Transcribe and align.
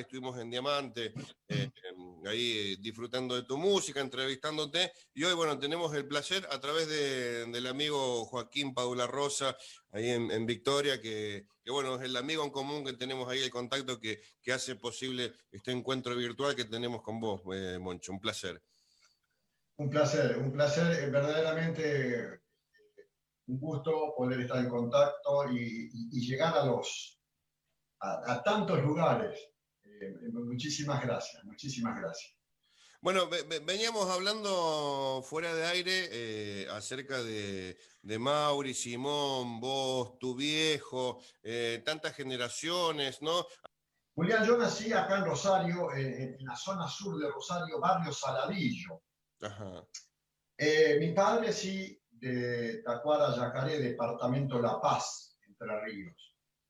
estuvimos 0.00 0.38
en 0.38 0.50
Diamante, 0.50 1.12
eh, 1.48 1.70
ahí 2.26 2.76
disfrutando 2.76 3.34
de 3.34 3.42
tu 3.42 3.56
música, 3.56 4.00
entrevistándote. 4.00 4.92
Y 5.14 5.24
hoy, 5.24 5.34
bueno, 5.34 5.58
tenemos 5.58 5.94
el 5.94 6.06
placer 6.06 6.46
a 6.50 6.60
través 6.60 6.88
del 6.88 7.66
amigo 7.66 8.24
Joaquín 8.26 8.74
Paula 8.74 9.06
Rosa, 9.06 9.56
ahí 9.92 10.10
en, 10.10 10.46
Victoria, 10.46 11.00
que, 11.00 11.46
bueno, 11.66 11.96
es 11.96 12.02
el 12.02 12.16
amigo 12.16 12.44
en 12.44 12.50
común 12.50 12.84
que 12.84 12.92
tenemos 12.94 13.28
ahí, 13.28 13.42
el 13.42 13.50
contacto 13.50 13.98
que, 14.00 14.20
hace 14.52 14.76
posible 14.76 15.32
este 15.50 15.72
encuentro 15.72 16.14
virtual 16.14 16.54
que 16.54 16.64
tenemos 16.64 17.02
con 17.02 17.20
vos, 17.20 17.42
eh, 17.52 17.78
Moncho. 17.78 18.12
Un 18.12 18.20
placer. 18.20 18.62
Un 19.76 19.90
placer, 19.90 20.38
un 20.38 20.52
placer, 20.52 21.10
verdaderamente 21.10 22.40
un 23.48 23.60
gusto 23.60 24.14
poder 24.16 24.40
estar 24.40 24.58
en 24.58 24.68
contacto 24.68 25.50
y, 25.50 25.90
llegar 26.26 26.56
a 26.56 26.64
los 26.64 27.20
a 28.00 28.42
tantos 28.42 28.82
lugares 28.82 29.55
eh, 30.00 30.30
muchísimas 30.32 31.02
gracias, 31.02 31.44
muchísimas 31.44 31.98
gracias. 32.00 32.34
Bueno, 33.00 33.28
veníamos 33.64 34.10
hablando 34.10 35.22
fuera 35.22 35.54
de 35.54 35.66
aire 35.66 36.08
eh, 36.10 36.66
acerca 36.70 37.22
de, 37.22 37.76
Mauri, 38.18 38.74
Simón, 38.74 39.60
vos, 39.60 40.18
tu 40.18 40.34
viejo, 40.34 41.20
eh, 41.42 41.82
tantas 41.84 42.16
generaciones, 42.16 43.22
¿no? 43.22 43.46
Julián, 44.14 44.44
yo 44.46 44.56
nací 44.56 44.92
acá 44.92 45.18
en 45.18 45.26
Rosario, 45.26 45.94
en 45.94 46.36
la 46.40 46.56
zona 46.56 46.88
sur 46.88 47.20
de 47.20 47.30
Rosario, 47.30 47.78
barrio 47.78 48.12
Saladillo. 48.12 49.02
mi 50.98 51.12
padre 51.12 51.52
sí, 51.52 52.00
de 52.10 52.82
Tacuara, 52.82 53.36
Yacaré, 53.36 53.78
departamento 53.78 54.58
La 54.58 54.80
Paz, 54.80 55.38
Entre 55.46 55.80
Ríos 55.82 56.25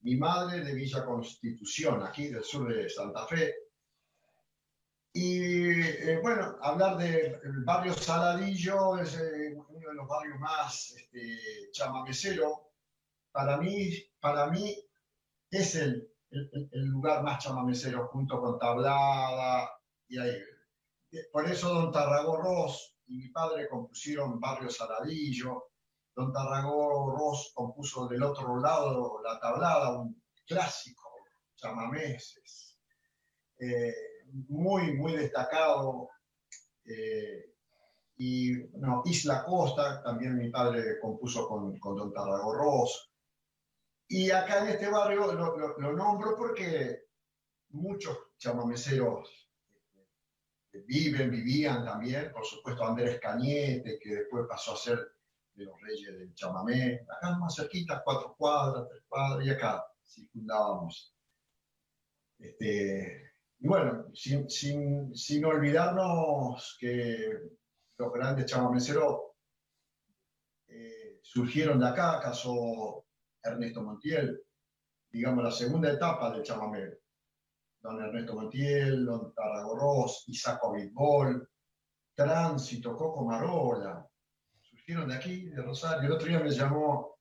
mi 0.06 0.14
madre 0.14 0.60
de 0.60 0.72
Villa 0.72 1.04
Constitución, 1.04 2.00
aquí 2.04 2.28
del 2.28 2.44
sur 2.44 2.72
de 2.72 2.88
Santa 2.88 3.26
Fe. 3.26 3.56
Y 5.12 5.80
eh, 5.80 6.20
bueno, 6.22 6.56
hablar 6.62 6.96
del 6.96 7.64
barrio 7.64 7.92
Saladillo 7.92 8.98
es 8.98 9.18
eh, 9.18 9.52
uno 9.68 9.88
de 9.88 9.94
los 9.94 10.06
barrios 10.06 10.38
más 10.38 10.94
este, 10.96 11.72
chamamecero. 11.72 12.70
Para 13.32 13.56
mí, 13.56 13.94
para 14.20 14.46
mí 14.46 14.76
es 15.50 15.74
el, 15.74 16.08
el, 16.30 16.84
lugar 16.84 17.24
más 17.24 17.42
chamamecero 17.42 18.06
junto 18.06 18.40
con 18.40 18.60
Tablada. 18.60 19.68
Y 20.06 20.18
ahí. 20.18 20.38
Por 21.32 21.50
eso 21.50 21.74
Don 21.74 21.90
Tarragorros 21.90 22.96
y 23.08 23.16
mi 23.16 23.28
padre 23.30 23.68
compusieron 23.68 24.38
Barrio 24.38 24.70
Saladillo. 24.70 25.64
Don 26.16 26.32
Tarragó 26.32 27.14
Ross 27.14 27.52
compuso 27.54 28.08
del 28.08 28.22
otro 28.22 28.58
lado 28.58 29.20
la 29.22 29.38
tablada, 29.38 30.00
un 30.00 30.22
clásico, 30.46 31.10
chamameses, 31.56 32.78
eh, 33.58 33.94
muy, 34.48 34.94
muy 34.94 35.12
destacado. 35.12 36.08
Eh, 36.86 37.52
y 38.16 38.50
no, 38.78 39.02
Isla 39.04 39.44
Costa, 39.44 40.02
también 40.02 40.38
mi 40.38 40.48
padre 40.48 40.98
compuso 41.00 41.46
con, 41.46 41.78
con 41.78 41.96
Don 41.96 42.12
Tarragó 42.14 42.54
Ross. 42.54 43.12
Y 44.08 44.30
acá 44.30 44.62
en 44.62 44.68
este 44.68 44.88
barrio 44.88 45.30
lo, 45.34 45.76
lo, 45.76 45.92
nombro 45.92 46.34
porque 46.34 47.08
muchos 47.70 48.16
chamameceros 48.38 49.50
eh, 50.72 50.82
viven, 50.86 51.30
vivían 51.30 51.84
también, 51.84 52.32
por 52.32 52.46
supuesto 52.46 52.86
Andrés 52.86 53.20
Cañete, 53.20 53.98
que 53.98 54.14
después 54.14 54.46
pasó 54.48 54.72
a 54.72 54.78
ser 54.78 55.15
de 55.56 55.64
los 55.64 55.80
reyes 55.80 56.18
del 56.18 56.34
chamamé, 56.34 57.00
acá 57.08 57.36
más 57.38 57.56
cerquita, 57.56 58.02
cuatro 58.04 58.34
cuadras, 58.36 58.88
tres 58.88 59.02
cuadras, 59.08 59.46
y 59.46 59.50
acá 59.50 59.84
circundábamos. 60.04 61.14
Este, 62.38 63.32
y 63.58 63.66
bueno, 63.66 64.06
sin, 64.14 64.48
sin, 64.50 65.14
sin, 65.16 65.44
olvidarnos 65.44 66.76
que 66.78 67.40
los 67.96 68.12
grandes 68.12 68.46
chamameceros 68.46 69.22
eh, 70.68 71.18
surgieron 71.22 71.80
de 71.80 71.88
acá, 71.88 72.20
caso 72.20 73.06
Ernesto 73.42 73.82
Montiel, 73.82 74.42
digamos 75.10 75.42
la 75.42 75.50
segunda 75.50 75.90
etapa 75.90 76.30
del 76.30 76.42
chamamé. 76.42 76.98
Don 77.80 78.02
Ernesto 78.02 78.34
Montiel, 78.34 79.06
Don 79.06 79.32
Tarragorros, 79.32 80.24
Isaac 80.26 80.60
Abitbol, 80.64 81.48
Tránsito, 82.14 82.96
Coco 82.96 83.24
Marola, 83.24 84.06
de 84.86 85.14
aquí, 85.14 85.48
de 85.48 85.62
Rosario. 85.62 86.06
El 86.06 86.12
otro 86.12 86.28
día 86.28 86.38
me 86.38 86.50
llamó 86.50 87.18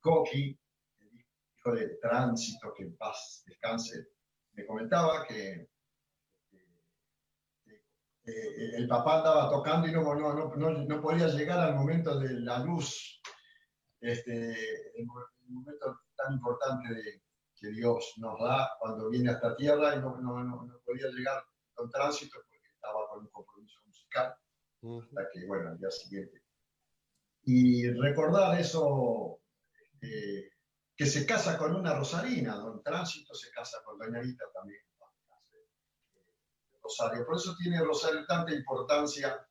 Coqui, 0.00 0.56
el 1.00 1.26
hijo 1.58 1.72
de 1.72 1.96
Tránsito, 1.96 2.72
que 2.72 2.84
en 2.84 2.96
paz 2.96 3.42
descanse, 3.46 4.10
me 4.52 4.64
comentaba 4.64 5.26
que, 5.26 5.68
el 8.26 8.88
papá 8.88 9.18
andaba 9.18 9.50
tocando 9.50 9.86
y 9.86 9.92
no, 9.92 10.14
no, 10.14 10.56
no, 10.56 11.02
podía 11.02 11.28
llegar 11.28 11.60
al 11.60 11.74
momento 11.74 12.18
de 12.18 12.40
la 12.40 12.60
luz, 12.60 13.20
este, 14.00 14.52
el, 14.98 15.06
momento 15.48 16.00
tan 16.16 16.32
importante 16.32 16.94
de, 16.94 17.22
que 17.54 17.68
Dios 17.68 18.14
nos 18.18 18.40
da 18.40 18.70
cuando 18.78 19.10
viene 19.10 19.28
a 19.30 19.34
esta 19.34 19.54
tierra 19.56 19.96
y 19.96 20.00
no, 20.00 20.80
podía 20.86 21.08
llegar 21.08 21.44
con 21.74 21.90
tránsito 21.90 22.38
porque 22.38 22.70
estaba 22.72 23.08
con 23.10 23.20
un 23.20 23.30
compromiso 23.30 23.80
musical. 23.84 24.34
Hasta 25.02 25.28
que, 25.32 25.46
bueno, 25.46 25.70
al 25.70 25.78
día 25.78 25.90
siguiente 25.90 26.43
y 27.46 27.90
recordar 27.90 28.58
eso, 28.58 29.40
eh, 30.00 30.50
que 30.96 31.06
se 31.06 31.26
casa 31.26 31.58
con 31.58 31.74
una 31.74 31.94
rosarina, 31.94 32.56
don 32.56 32.82
Tránsito 32.82 33.34
se 33.34 33.50
casa 33.50 33.78
con 33.84 33.98
doña 33.98 34.20
Rita 34.20 34.44
también, 34.54 34.80
Rosario. 36.82 37.24
Por 37.26 37.36
eso 37.36 37.56
tiene 37.56 37.82
Rosario 37.82 38.26
tanta 38.26 38.54
importancia 38.54 39.46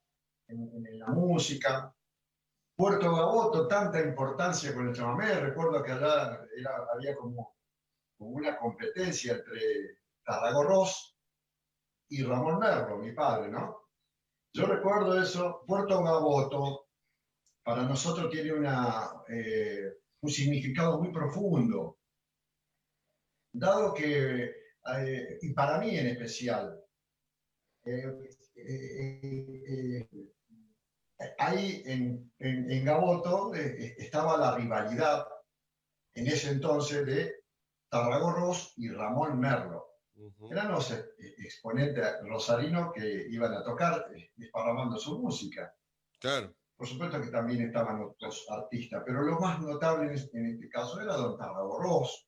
en, 0.47 0.99
la 0.99 1.07
música. 1.07 1.93
Puerto 2.75 3.15
Gaboto, 3.15 3.67
tanta 3.67 3.99
importancia 3.99 4.73
con 4.73 4.87
el 4.87 4.95
chamamé. 4.95 5.39
Recuerdo 5.39 5.83
que 5.83 5.91
allá 5.91 6.39
había 6.93 7.15
como, 7.15 7.55
como, 8.17 8.31
una 8.31 8.57
competencia 8.57 9.33
entre 9.33 9.99
Tarragorros 10.23 11.17
y 12.09 12.23
Ramón 12.23 12.59
Merlo, 12.59 12.97
mi 12.97 13.11
padre, 13.13 13.49
¿no? 13.49 13.81
Yo 14.53 14.65
recuerdo 14.67 15.19
eso, 15.21 15.63
Puerto 15.65 16.03
Gaboto, 16.03 16.82
para 17.63 17.84
nosotros 17.84 18.29
tiene 18.29 18.51
eh, 19.29 19.94
un 20.22 20.29
significado 20.29 21.01
muy 21.01 21.12
profundo, 21.12 21.97
dado 23.53 23.94
que, 23.94 24.51
eh, 24.97 25.40
y 25.41 25.53
para 25.53 25.79
mí 25.79 25.97
en 25.97 26.07
especial, 26.07 26.79
eh, 27.85 30.07
ahí 31.40 31.84
en, 31.85 32.31
en, 32.40 32.85
Gaboto 32.85 33.53
estaba 33.53 34.38
la 34.38 34.56
rivalidad 34.56 35.25
en 36.13 36.28
ese 36.28 36.52
entonces 36.52 37.06
de 37.06 37.35
Tarragorros 37.90 38.73
y 38.78 38.90
Ramón 38.90 39.40
Merlo. 39.40 39.88
Eran 40.52 40.72
los 40.72 40.91
exponentes 41.18 42.06
rosarinos 42.23 42.94
que 42.94 43.28
iban 43.29 43.53
a 43.53 43.63
tocar 43.63 44.06
desparramando 44.35 44.97
su 44.97 45.19
música. 45.19 45.73
Claro. 46.19 46.53
Por 46.75 46.88
supuesto 46.88 47.22
que 47.22 47.28
también 47.28 47.61
estaban 47.61 48.01
otros 48.01 48.45
artistas, 48.50 49.03
pero 49.06 49.22
lo 49.22 49.39
más 49.39 49.61
notable 49.61 50.07
en 50.07 50.13
este, 50.13 50.69
caso 50.69 51.00
era 51.01 51.16
Don 51.16 51.38
Tarragorros. 51.38 52.28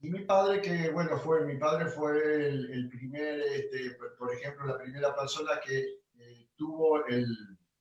Y 0.00 0.10
mi 0.10 0.24
padre, 0.24 0.60
que 0.60 0.90
bueno, 0.90 1.16
fue, 1.18 1.46
mi 1.46 1.56
padre 1.56 1.86
fue 1.86 2.48
el, 2.48 2.88
primer, 2.90 3.40
este, 3.40 3.96
por 4.18 4.32
ejemplo, 4.32 4.66
la 4.66 4.78
primera 4.78 5.14
persona 5.14 5.52
que 5.64 5.78
eh, 6.18 6.48
tuvo 6.56 7.06
el, 7.06 7.26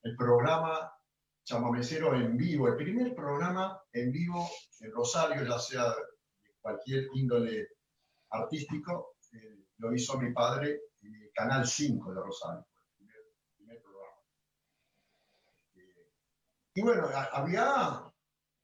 el 0.03 0.15
programa 0.15 0.91
chamamecero 1.43 2.15
en 2.15 2.37
vivo, 2.37 2.67
el 2.67 2.75
primer 2.75 3.13
programa 3.13 3.81
en 3.91 4.11
vivo 4.11 4.47
en 4.79 4.91
Rosario, 4.91 5.43
ya 5.43 5.59
sea 5.59 5.89
de 5.89 6.55
cualquier 6.61 7.07
índole 7.13 7.67
artístico, 8.29 9.15
eh, 9.33 9.65
lo 9.77 9.93
hizo 9.93 10.17
mi 10.19 10.31
padre 10.31 10.81
en 11.01 11.15
el 11.15 11.31
Canal 11.33 11.67
5 11.67 12.13
de 12.13 12.21
Rosario. 12.21 12.65
Y 16.75 16.81
bueno, 16.81 17.07
había 17.31 18.11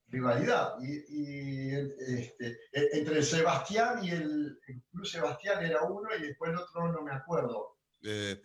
rivalidad. 0.08 0.74
Y, 0.82 1.74
este, 1.74 2.58
e, 2.72 2.98
entre 2.98 3.22
Sebastián 3.22 4.04
y 4.04 4.10
el, 4.10 4.58
Club 4.90 5.06
Sebastián 5.06 5.64
era 5.64 5.82
uno 5.82 6.08
y 6.16 6.22
después 6.22 6.50
el 6.50 6.58
otro 6.58 6.92
no 6.92 7.02
me 7.02 7.12
acuerdo. 7.12 7.76
Eh, 8.02 8.40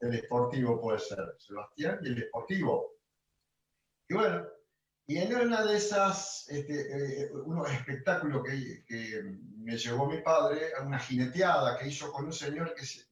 el 0.00 0.14
Esportivo 0.14 0.80
puede 0.80 0.98
ser. 0.98 1.34
Sebastián 1.38 1.98
y 2.02 2.08
el 2.08 2.22
Esportivo. 2.22 2.94
Y 4.08 4.14
bueno, 4.14 4.46
y 5.06 5.18
en 5.18 5.34
una 5.34 5.64
de 5.64 5.76
esas, 5.76 6.46
este, 6.48 7.24
eh, 7.24 7.32
unos 7.32 7.70
espectáculos 7.70 8.42
que, 8.44 8.84
que, 8.86 9.22
me 9.56 9.76
llevó 9.76 10.06
mi 10.06 10.20
padre, 10.20 10.72
una 10.84 10.98
jineteada 10.98 11.78
que 11.78 11.88
hizo 11.88 12.12
con 12.12 12.26
un 12.26 12.32
señor 12.32 12.74
que 12.74 12.84
se, 12.84 13.02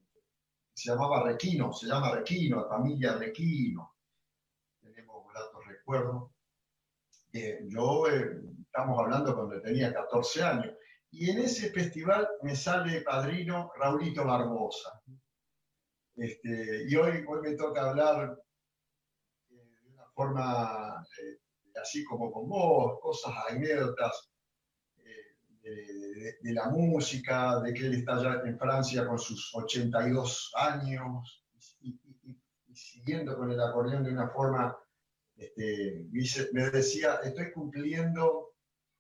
se 0.75 0.91
llamaba 0.91 1.23
Requino, 1.25 1.73
se 1.73 1.87
llama 1.87 2.13
Requino, 2.15 2.69
familia 2.69 3.15
Requino. 3.17 3.95
Tenemos 4.81 5.27
gratos 5.33 5.67
recuerdos. 5.67 6.31
yo, 7.33 8.09
eh, 8.09 8.43
estamos 8.65 8.99
hablando 8.99 9.35
cuando 9.35 9.61
tenía 9.61 9.93
14 9.93 10.43
años, 10.43 10.75
Y 11.11 11.31
en 11.31 11.41
ese 11.41 11.71
festival 11.71 12.27
me 12.43 12.57
sale 12.57 13.03
padrino 13.03 13.71
Raulito 13.77 14.25
Barbosa. 14.25 15.03
Este, 16.17 16.85
y 16.89 16.97
hoy, 16.97 17.25
hoy 17.29 17.41
me 17.43 17.55
toca 17.55 17.91
hablar 17.91 18.39
eh, 19.51 19.55
de 19.55 19.89
una 19.91 20.07
forma 20.15 21.07
eh, 21.21 21.79
así 21.81 22.03
como 22.05 22.33
con 22.33 22.49
vos, 22.49 22.99
cosas, 23.01 23.33
anécdotas 23.51 24.32
de, 25.63 26.39
de, 26.41 26.53
la 26.53 26.69
música, 26.69 27.61
de 27.61 27.73
que 27.73 27.87
él 27.87 27.95
está 27.95 28.21
ya 28.21 28.43
en 28.45 28.59
Francia 28.59 29.07
con 29.07 29.19
sus 29.19 29.55
82 29.55 30.53
años 30.57 31.45
y, 31.81 31.99
siguiendo 32.75 33.37
con 33.37 33.51
el 33.51 33.61
acordeón 33.61 34.05
de 34.05 34.13
una 34.13 34.29
forma, 34.29 34.77
este, 35.37 36.07
me 36.53 36.71
decía, 36.71 37.21
estoy 37.23 37.53
cumpliendo 37.53 38.55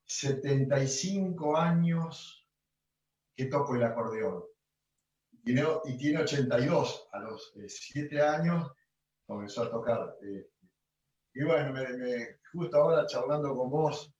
75 0.05 1.57
años 1.57 2.49
que 3.35 3.47
toco 3.47 3.75
el 3.77 3.85
acordeón. 3.85 4.45
Y 5.45 5.97
tiene, 5.97 6.19
82, 6.19 7.09
a 7.13 7.19
los 7.21 7.53
7 7.67 8.15
eh, 8.15 8.21
años 8.21 8.71
comenzó 9.27 9.65
a 9.65 9.71
tocar. 9.71 10.17
Eh, 10.23 10.49
y 11.35 11.45
bueno, 11.45 11.73
me, 11.73 12.39
justo 12.53 12.77
ahora 12.77 13.07
charlando 13.07 13.57
con 13.57 13.71
vos, 13.71 14.15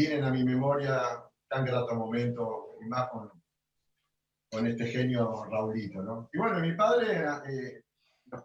vienen 0.00 0.24
a 0.24 0.30
mi 0.30 0.44
memoria 0.44 1.22
tan 1.48 1.64
grato 1.64 1.94
momento, 1.94 2.76
y 2.80 2.86
más 2.86 3.10
con, 3.10 3.30
con 4.50 4.66
este 4.66 4.86
genio 4.86 5.44
Raulito. 5.44 6.02
¿no? 6.02 6.30
Y 6.32 6.38
bueno, 6.38 6.60
mi 6.60 6.74
padre 6.74 7.22
eh, 7.48 7.84
nos, 8.26 8.42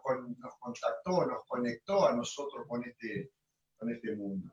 contactó, 0.60 1.26
nos 1.26 1.44
conectó 1.46 2.08
a 2.08 2.14
nosotros 2.14 2.66
con 2.68 2.84
este, 2.84 3.32
con 3.76 3.90
este 3.90 4.14
mundo. 4.16 4.52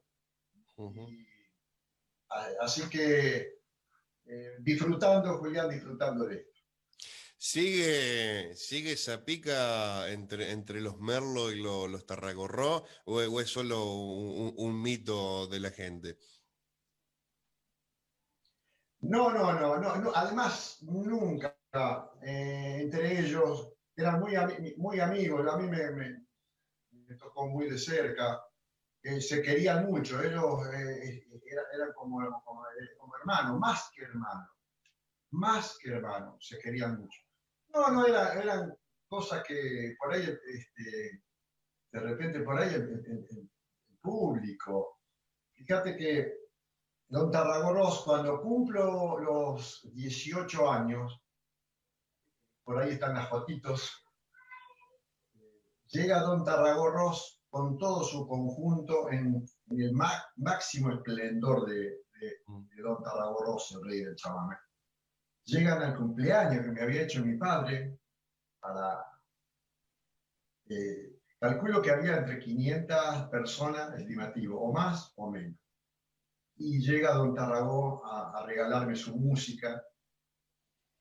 así 2.62 2.90
que 2.90 3.60
eh, 4.26 4.56
disfrutando, 4.60 5.38
Julián, 5.40 5.70
disfrutando 5.70 6.26
de 6.26 6.36
esto. 6.36 6.54
¿Sigue, 7.46 8.56
¿Sigue 8.56 8.94
esa 8.94 9.26
pica 9.26 10.10
entre, 10.10 10.52
entre 10.52 10.80
los 10.80 10.98
Merlo 11.00 11.52
y 11.52 11.62
los 11.62 12.06
Tarragorró 12.06 12.86
o, 13.04 13.42
es 13.42 13.50
solo 13.50 13.84
un, 13.96 14.82
mito 14.82 15.48
de 15.48 15.60
la 15.60 15.70
gente? 15.70 16.18
No, 19.04 19.32
no, 19.32 19.52
no, 19.52 19.78
no, 19.78 20.12
además 20.16 20.78
nunca 20.82 21.58
eh, 22.22 22.78
entre 22.84 23.20
ellos 23.20 23.74
eran 23.98 24.22
muy, 24.22 24.34
muy 24.78 25.00
amigos, 25.02 25.46
a 25.46 25.58
mí 25.58 25.68
me, 25.68 27.16
tocó 27.18 27.48
muy 27.48 27.70
de 27.70 27.78
cerca, 27.78 28.42
eh, 29.04 29.20
se 29.20 29.42
querían 29.42 29.86
mucho, 29.88 30.24
ellos 30.24 30.66
eh, 30.74 31.22
eran, 31.74 31.92
como, 31.94 32.22
hermanos, 32.24 33.60
más 33.60 33.92
que 33.94 34.04
hermanos, 34.04 34.50
más 35.32 35.78
que 35.82 35.92
hermanos, 35.92 36.48
se 36.48 36.58
querían 36.60 36.98
mucho. 36.98 37.20
No, 37.74 37.90
no, 37.92 38.06
eran 38.08 38.74
cosas 39.10 39.44
que 39.46 39.96
por 40.00 40.14
ahí, 40.14 40.22
este, 40.22 41.24
de 41.92 42.00
repente 42.00 42.40
por 42.40 42.58
ahí 42.58 42.74
el 42.74 43.52
público, 44.02 45.02
fíjate 45.56 45.98
que 45.98 46.43
Don 47.14 47.30
Tarragorros, 47.30 48.02
cuando 48.06 48.42
cumplo 48.42 49.20
los 49.20 49.88
18 49.94 50.72
años, 50.72 51.22
por 52.64 52.80
ahí 52.80 52.94
están 52.94 53.14
las 53.14 53.30
fotitos, 53.30 54.04
llega 55.90 56.22
Don 56.22 56.44
Tarragorros 56.44 57.40
con 57.52 57.78
todo 57.78 58.04
su 58.04 58.28
conjunto 58.28 59.12
en, 59.12 59.46
el 59.78 59.94
máximo 60.38 60.92
esplendor 60.92 61.68
de, 61.68 62.00
Don 62.48 63.04
Tarragorros, 63.04 63.72
el 63.74 63.88
rey 63.88 64.00
del 64.06 64.16
chamamé. 64.16 64.56
Llegan 65.46 65.84
al 65.84 65.96
cumpleaños 65.96 66.66
que 66.66 66.72
me 66.72 66.82
había 66.82 67.04
hecho 67.04 67.24
mi 67.24 67.38
padre 67.38 67.96
para... 68.60 69.06
Eh, 70.68 71.20
calculo 71.38 71.80
que 71.80 71.92
había 71.92 72.18
entre 72.18 72.40
500 72.40 73.30
personas, 73.30 74.00
estimativo, 74.00 74.60
o 74.60 74.74
más 74.74 75.14
o 75.18 75.30
menos 75.30 75.63
y 76.56 76.80
llega 76.80 77.16
Don 77.16 77.34
Tarragó 77.34 78.06
a, 78.06 78.46
regalarme 78.46 78.96
su 78.96 79.16
música. 79.16 79.82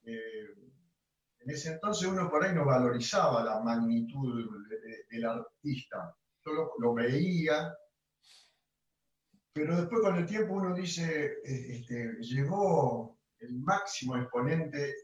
Eh, 0.04 0.54
en 1.40 1.50
ese 1.50 1.72
entonces 1.72 2.08
uno 2.08 2.30
por 2.30 2.44
ahí 2.44 2.54
no 2.54 2.64
valorizaba 2.64 3.42
la 3.42 3.60
magnitud 3.60 4.48
del 5.10 5.24
artista, 5.24 6.16
solo 6.42 6.72
lo 6.78 6.94
veía, 6.94 7.74
pero 9.52 9.76
después 9.76 10.00
con 10.00 10.16
el 10.16 10.26
tiempo 10.26 10.54
uno 10.54 10.74
dice, 10.74 11.38
eh, 11.44 11.76
este, 11.76 12.16
llegó 12.20 13.18
el 13.38 13.54
máximo 13.58 14.16
exponente 14.16 14.94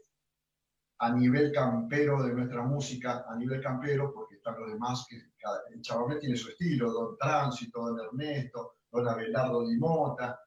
a 1.00 1.12
nivel 1.12 1.52
campero 1.52 2.22
de 2.22 2.32
nuestra 2.32 2.62
música, 2.62 3.24
a 3.28 3.36
nivel 3.36 3.60
campero, 3.60 4.12
porque 4.12 4.36
están 4.36 4.58
los 4.58 4.72
demás, 4.72 5.06
que 5.08 5.16
el 5.16 5.82
chamamé 5.82 6.16
tiene 6.16 6.36
su 6.36 6.48
estilo, 6.48 6.92
Don 6.92 7.16
Tránsito, 7.18 7.80
Don 7.80 8.00
Ernesto, 8.00 8.77
don 8.90 9.08
Abelardo 9.08 9.66
Di 9.66 9.76
Mota, 9.76 10.40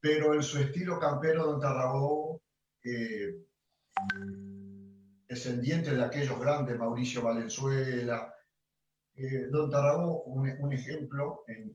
pero 0.00 0.34
en 0.34 0.42
su 0.42 0.58
estilo 0.58 0.98
campero 0.98 1.46
don 1.46 1.60
Tarragó, 1.60 2.40
eh, 2.84 3.44
descendiente 5.26 5.94
de 5.94 6.04
aquellos 6.04 6.38
grandes, 6.38 6.78
Mauricio 6.78 7.22
Valenzuela, 7.22 8.32
eh, 9.14 9.48
don 9.50 9.70
Tarragó, 9.70 10.22
un, 10.24 10.72
ejemplo 10.72 11.44
en, 11.48 11.74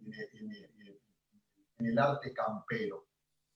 el 1.80 2.00
arte 2.00 2.34
campero. 2.34 3.08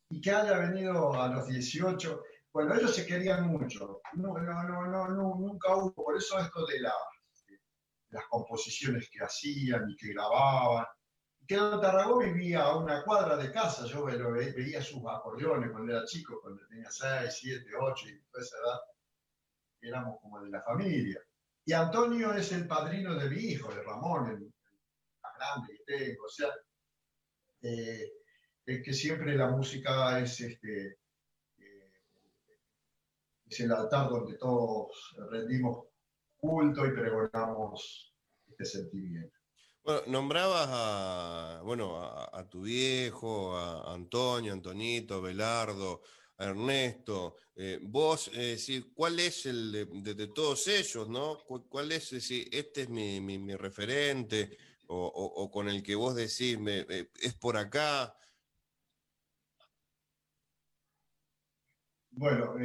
Y 0.09 0.19
que 0.19 0.31
haya 0.31 0.57
venido 0.57 1.13
a 1.13 1.29
los 1.29 1.47
18, 1.47 2.23
bueno, 2.51 2.75
ellos 2.75 2.95
se 2.95 3.05
querían 3.05 3.47
mucho, 3.47 4.01
no, 4.13 4.37
no, 4.37 4.63
no, 4.63 4.87
no 4.87 5.35
nunca 5.35 5.75
hubo, 5.75 5.93
por 5.93 6.17
eso 6.17 6.39
esto 6.39 6.65
de 6.65 6.81
las 6.81 8.25
composiciones 8.29 9.09
que 9.11 9.23
hacían 9.23 9.89
y 9.89 9.95
que 9.95 10.13
grababan, 10.13 10.85
que 11.47 11.55
Don 11.55 11.79
Tarragó 11.79 12.19
vivía 12.19 12.63
a 12.63 12.77
una 12.77 13.03
cuadra 13.03 13.37
de 13.37 13.51
casa, 13.51 13.85
yo 13.85 14.05
veía 14.05 14.81
sus 14.81 15.01
acordeones 15.07 15.71
cuando 15.71 15.93
era 15.93 16.05
chico, 16.05 16.41
cuando 16.41 16.67
tenía 16.67 16.91
6, 16.91 17.33
7, 17.39 17.69
8 17.79 18.09
y 18.09 18.19
toda 18.29 18.43
esa 18.43 18.57
edad, 18.57 18.79
éramos 19.81 20.19
como 20.21 20.41
de 20.41 20.49
la 20.49 20.61
familia. 20.61 21.21
Y 21.63 21.71
Antonio 21.71 22.33
es 22.33 22.51
el 22.51 22.67
padrino 22.67 23.15
de 23.15 23.29
mi 23.29 23.37
hijo, 23.37 23.73
de 23.73 23.81
Ramón, 23.81 24.29
el, 24.29 24.53
más 25.21 25.33
grande 25.37 25.77
que 25.77 25.83
tengo, 25.85 26.25
o 26.25 26.29
sea, 26.29 26.49
eh, 27.61 28.11
que 28.65 28.93
siempre 28.93 29.35
la 29.35 29.49
música 29.49 30.19
es, 30.19 30.41
este, 30.41 30.97
eh, 31.57 31.91
es 33.45 33.59
el 33.61 33.71
altar 33.71 34.09
donde 34.09 34.37
todos 34.37 35.15
rendimos 35.31 35.87
culto 36.35 36.85
y 36.85 36.91
pregonamos 36.91 38.13
este 38.47 38.65
sentimiento. 38.65 39.36
Bueno, 39.87 40.01
nombrabas 40.07 40.67
a, 40.69 41.61
bueno, 41.63 42.03
a, 42.03 42.45
tu 42.49 42.63
viejo, 42.63 43.55
a 43.55 43.93
Antonio, 43.93 44.51
Antonito, 44.51 45.21
Belardo, 45.21 46.01
Ernesto. 46.37 47.37
Eh, 47.55 47.79
vos, 47.81 48.29
eh, 48.33 48.57
¿cuál 48.93 49.17
es 49.21 49.45
el 49.45 49.71
de, 50.03 50.27
todos 50.27 50.67
ellos, 50.67 51.07
no? 51.07 51.37
¿Cuál 51.69 51.93
es, 51.93 52.09
decir, 52.09 52.49
este 52.51 52.81
es 52.81 52.89
mi, 52.89 53.55
referente 53.55 54.57
o, 54.87 55.49
con 55.49 55.69
el 55.69 55.81
que 55.81 55.95
vos 55.95 56.15
decís, 56.15 56.57
eh, 56.67 57.09
es 57.21 57.33
por 57.35 57.55
acá? 57.55 58.13
Bueno, 62.11 62.55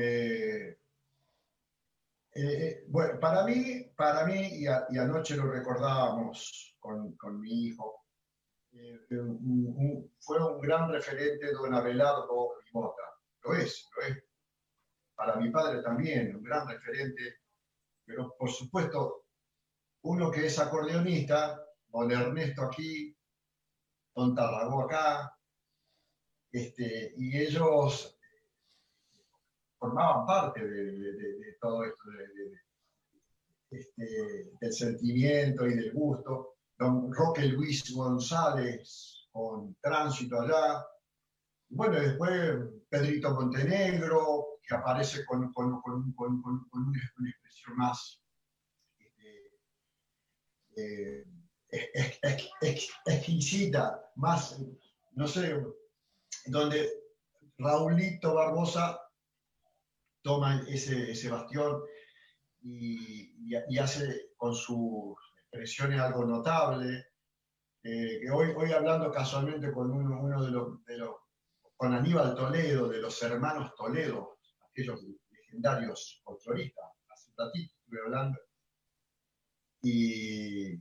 bueno, 2.88 3.20
para 3.20 3.44
mí, 3.44 3.92
para 3.96 4.26
mí 4.26 4.62
y, 4.62 4.66
anoche 4.66 5.36
lo 5.36 5.50
recordábamos 5.50 6.76
con, 6.78 7.40
mi 7.40 7.66
hijo. 7.66 8.06
Eh, 8.72 9.00
fue 10.18 10.42
un 10.42 10.60
gran 10.60 10.90
referente 10.90 11.52
don 11.52 11.74
Abelardo 11.74 12.54
Mota. 12.72 13.02
Lo 13.42 13.54
es, 13.54 13.88
lo 13.96 14.02
es. 14.02 14.24
Para 15.14 15.36
mi 15.36 15.50
padre 15.50 15.82
también, 15.82 16.34
un 16.36 16.42
gran 16.42 16.66
referente. 16.68 17.40
Pero 18.04 18.34
por 18.38 18.50
supuesto, 18.50 19.26
uno 20.02 20.30
que 20.30 20.46
es 20.46 20.58
acordeonista, 20.58 21.62
don 21.88 22.10
Ernesto 22.10 22.62
aquí, 22.62 23.14
don 24.14 24.34
Tarragó 24.34 24.84
acá, 24.84 25.36
este, 26.50 27.14
y 27.16 27.38
ellos 27.38 28.18
formaban 29.82 30.24
parte 30.24 30.64
de, 30.64 31.56
todo 31.60 31.84
esto, 31.84 32.04
este, 33.68 34.52
del 34.60 34.72
sentimiento 34.72 35.66
y 35.66 35.74
del 35.74 35.92
gusto 35.92 36.54
don 36.78 37.12
Roque 37.12 37.46
Luis 37.46 37.92
González 37.92 39.26
con 39.32 39.74
Tránsito 39.80 40.40
allá. 40.40 40.86
Bueno, 41.68 41.98
después 41.98 42.60
Pedrito 42.88 43.34
Montenegro, 43.34 44.60
que 44.62 44.76
aparece 44.76 45.24
con, 45.24 45.52
con, 45.52 45.82
con, 45.82 46.12
con 46.12 46.68
una 46.74 47.30
expresión 47.30 47.76
más 47.76 48.22
este, 48.98 51.26
eh, 51.70 52.20
exquisita, 53.04 54.12
más, 54.14 54.60
no 55.12 55.26
sé, 55.26 55.60
donde 56.46 56.88
Raulito 57.58 58.34
Barbosa 58.34 59.01
toma 60.22 60.64
ese, 60.68 61.10
ese 61.10 61.28
bastión 61.28 61.82
y, 62.62 63.54
hace 63.78 64.30
con 64.36 64.54
sus 64.54 65.16
expresiones 65.50 66.00
algo 66.00 66.24
notable. 66.24 67.06
Eh, 67.84 68.20
que 68.20 68.30
hoy, 68.30 68.52
hoy 68.56 68.72
hablando 68.72 69.10
casualmente 69.10 69.72
con 69.72 69.90
uno, 69.90 70.44
de, 70.44 70.50
los, 70.52 70.84
de 70.84 70.98
los, 70.98 71.16
con 71.76 71.92
Aníbal 71.92 72.34
Toledo, 72.34 72.88
de 72.88 73.00
los 73.00 73.20
hermanos 73.22 73.74
Toledo, 73.74 74.38
aquellos 74.70 75.00
legendarios 75.30 76.22
folcloristas, 76.24 76.84
hace 77.08 77.30
un 77.30 77.36
ratito 77.36 77.74
estuve 77.76 78.00
hablando, 78.04 78.38
y, 79.82 80.74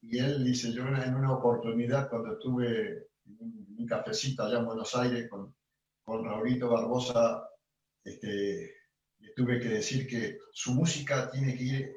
y 0.00 0.18
él 0.18 0.44
dice, 0.44 0.72
yo 0.72 0.86
en 0.86 1.14
una 1.14 1.32
oportunidad 1.32 2.08
cuando 2.08 2.34
estuve 2.34 3.08
en 3.26 3.76
un 3.78 3.86
cafecito 3.86 4.44
allá 4.44 4.58
en 4.58 4.66
Buenos 4.66 4.94
Aires 4.94 5.28
con, 5.28 5.52
con 6.04 6.24
Raulito 6.24 6.70
Barbosa, 6.70 7.48
este, 8.06 8.74
le 9.18 9.32
tuve 9.34 9.58
que 9.60 9.68
decir 9.68 10.06
que 10.06 10.38
su 10.52 10.72
música 10.74 11.28
tiene 11.30 11.56
que 11.56 11.64
ir 11.64 11.96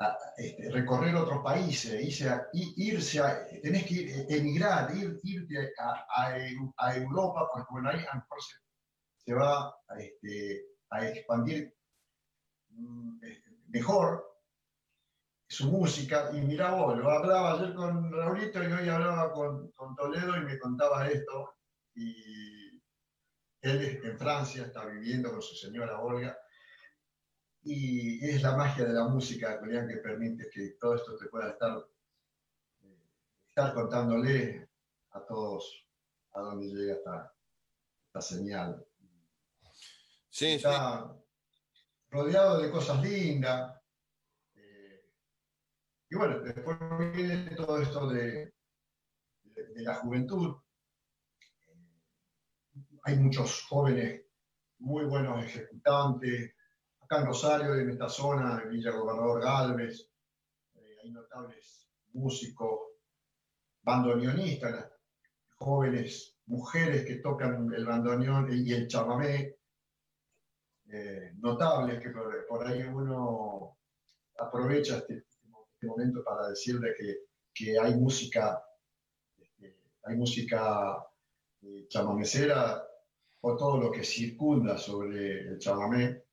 a, 0.00 0.18
este, 0.36 0.70
recorrer 0.70 1.14
otros 1.14 1.42
países, 1.42 2.02
irse 2.02 2.28
a, 2.28 2.48
irse 2.52 3.20
a, 3.20 3.46
tenés 3.62 3.86
que 3.86 3.94
ir, 3.94 4.26
emigrar, 4.28 4.94
ir, 4.96 5.20
irte 5.22 5.72
a, 5.78 6.06
a, 6.76 6.96
Europa, 6.96 7.48
porque 7.52 7.68
bueno, 7.70 7.90
ahí 7.90 8.00
a 8.00 8.14
lo 8.14 8.20
mejor 8.20 8.38
se, 9.24 9.34
va 9.34 9.68
a, 9.88 9.98
este, 10.00 10.66
a 10.90 11.06
expandir 11.06 11.72
mm, 12.70 13.20
mejor 13.68 14.26
su 15.48 15.70
música. 15.70 16.30
Y 16.32 16.40
mira 16.40 16.72
vos, 16.72 16.98
lo 16.98 17.08
hablaba 17.10 17.52
ayer 17.52 17.74
con 17.74 18.12
Raulito 18.12 18.62
y 18.62 18.72
hoy 18.72 18.88
hablaba 18.88 19.32
con, 19.32 19.70
con 19.70 19.94
Toledo 19.94 20.36
y 20.36 20.40
me 20.40 20.58
contaba 20.58 21.08
esto. 21.08 21.54
Y 21.94 22.65
él 23.66 24.00
en 24.04 24.18
Francia 24.18 24.64
está 24.64 24.84
viviendo 24.84 25.30
con 25.30 25.42
su 25.42 25.54
señora 25.54 26.00
Olga 26.00 26.38
y 27.62 28.24
es 28.24 28.42
la 28.42 28.56
magia 28.56 28.84
de 28.84 28.92
la 28.92 29.08
música, 29.08 29.58
Julián, 29.58 29.88
que 29.88 29.96
permite 29.96 30.48
que 30.50 30.76
todo 30.78 30.94
esto 30.94 31.16
te 31.16 31.26
pueda 31.26 31.50
estar, 31.50 31.84
eh, 32.82 33.10
estar 33.48 33.74
contándole 33.74 34.70
a 35.10 35.24
todos 35.24 35.84
a 36.32 36.40
dónde 36.42 36.68
llega 36.68 36.94
esta, 36.94 37.34
esta 38.06 38.20
señal. 38.20 38.86
Sí, 40.30 40.52
está 40.52 41.12
rodeado 42.10 42.60
de 42.60 42.70
cosas 42.70 43.02
lindas. 43.02 43.80
Eh, 44.54 45.10
y 46.10 46.14
bueno, 46.14 46.40
después 46.40 46.78
viene 47.14 47.56
todo 47.56 47.80
esto 47.80 48.08
de, 48.08 48.54
de 49.42 49.82
la 49.82 49.96
juventud, 49.96 50.56
hay 53.06 53.16
muchos 53.20 53.62
jóvenes 53.68 54.20
muy 54.80 55.04
buenos 55.04 55.44
ejecutantes. 55.44 56.52
Acá 57.00 57.20
en 57.20 57.26
Rosario, 57.26 57.76
en 57.76 57.90
esta 57.90 58.08
zona, 58.08 58.60
en 58.64 58.70
Villa 58.70 58.90
Gobernador 58.90 59.40
Galvez, 59.40 60.10
eh, 60.74 60.96
hay 61.04 61.12
notables 61.12 61.88
músicos, 62.14 62.80
bandoneonistas, 63.82 64.90
jóvenes, 65.54 66.36
mujeres 66.46 67.06
que 67.06 67.16
tocan 67.16 67.72
el 67.72 67.86
bandoneón 67.86 68.48
y 68.52 68.72
el 68.72 68.88
chamamé, 68.88 69.56
eh, 70.88 71.32
notables 71.36 72.02
que 72.02 72.10
por, 72.10 72.66
ahí 72.66 72.82
uno 72.82 73.78
aprovecha 74.36 74.98
este, 74.98 75.18
este 75.18 75.86
momento 75.86 76.24
para 76.24 76.48
decirle 76.48 76.92
que, 76.98 77.18
que 77.54 77.78
hay 77.78 77.94
música, 77.94 78.60
este, 79.38 79.78
hay 80.02 80.16
música 80.16 81.06
eh, 81.62 81.86
chamamecera 81.88 82.82
todo 83.54 83.78
lo 83.78 83.92
que 83.92 84.02
circunda 84.02 84.76
sobre 84.78 85.40
el 85.40 85.58
chamamé 85.58 86.24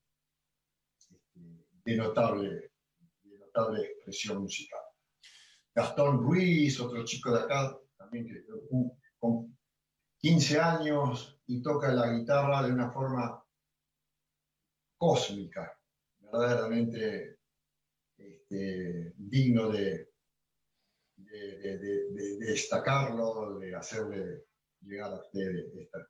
este, 0.97 1.67
de 1.83 1.95
notable, 1.97 2.71
de 3.21 3.37
notable 3.37 3.81
expresión 3.81 4.41
musical. 4.41 4.79
Gastón 5.75 6.23
Ruiz, 6.23 6.79
otro 6.79 7.03
chico 7.03 7.31
de 7.31 7.43
acá, 7.43 7.77
también 7.97 8.25
que, 8.25 8.45
con 9.19 9.57
15 10.19 10.59
años 10.59 11.39
y 11.47 11.61
toca 11.61 11.91
la 11.93 12.11
guitarra 12.13 12.63
de 12.63 12.71
una 12.71 12.89
forma 12.91 13.43
cósmica, 14.97 15.77
verdaderamente 16.19 17.39
este, 18.17 19.13
digno 19.17 19.69
de, 19.69 20.13
de, 21.15 22.37
destacarlo, 22.39 23.59
de 23.59 23.75
hacerle 23.75 24.45
llegar 24.81 25.11
a 25.11 25.21
ustedes 25.21 25.75
esta, 25.75 26.07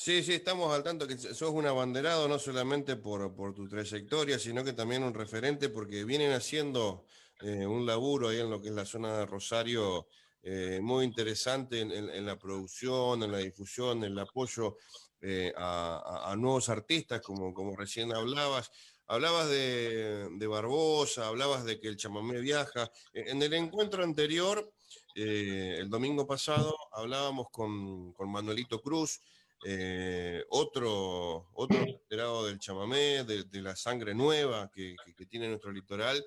Sí, 0.00 0.22
sí, 0.22 0.34
estamos 0.34 0.72
al 0.72 0.84
tanto 0.84 1.08
que 1.08 1.18
sos 1.18 1.50
un 1.50 1.66
abanderado 1.66 2.28
no 2.28 2.38
solamente 2.38 2.94
por, 2.94 3.34
por 3.34 3.52
tu 3.52 3.68
trayectoria, 3.68 4.38
sino 4.38 4.62
que 4.62 4.72
también 4.72 5.02
un 5.02 5.12
referente 5.12 5.70
porque 5.70 6.04
vienen 6.04 6.30
haciendo 6.30 7.04
eh, 7.40 7.66
un 7.66 7.84
laburo 7.84 8.28
ahí 8.28 8.38
en 8.38 8.48
lo 8.48 8.62
que 8.62 8.68
es 8.68 8.74
la 8.74 8.84
zona 8.84 9.18
de 9.18 9.26
Rosario 9.26 10.06
eh, 10.42 10.78
muy 10.80 11.04
interesante 11.04 11.80
en, 11.80 12.24
la 12.24 12.38
producción, 12.38 13.24
en 13.24 13.32
la 13.32 13.38
difusión, 13.38 14.04
en 14.04 14.12
el 14.12 14.18
apoyo 14.20 14.76
eh, 15.20 15.52
a, 15.56 16.32
nuevos 16.38 16.68
artistas, 16.68 17.20
como, 17.20 17.52
como 17.52 17.74
recién 17.76 18.12
hablabas. 18.12 18.70
Hablabas 19.08 19.48
de, 19.48 20.28
de 20.30 20.46
Barbosa, 20.46 21.26
hablabas 21.26 21.64
de 21.64 21.80
que 21.80 21.88
el 21.88 21.96
chamamé 21.96 22.40
viaja. 22.40 22.88
En 23.12 23.42
el 23.42 23.52
encuentro 23.52 24.04
anterior 24.04 24.72
eh, 25.14 25.76
el 25.78 25.90
domingo 25.90 26.26
pasado 26.26 26.76
hablábamos 26.92 27.48
con, 27.50 28.14
Manuelito 28.30 28.80
Cruz, 28.80 29.20
eh, 29.64 30.44
otro, 30.50 31.48
otro 31.54 31.68
del 32.46 32.58
chamamé, 32.58 33.24
de, 33.24 33.62
la 33.62 33.74
sangre 33.74 34.14
nueva 34.14 34.70
que, 34.70 34.96
tiene 35.28 35.48
nuestro 35.48 35.72
litoral. 35.72 36.24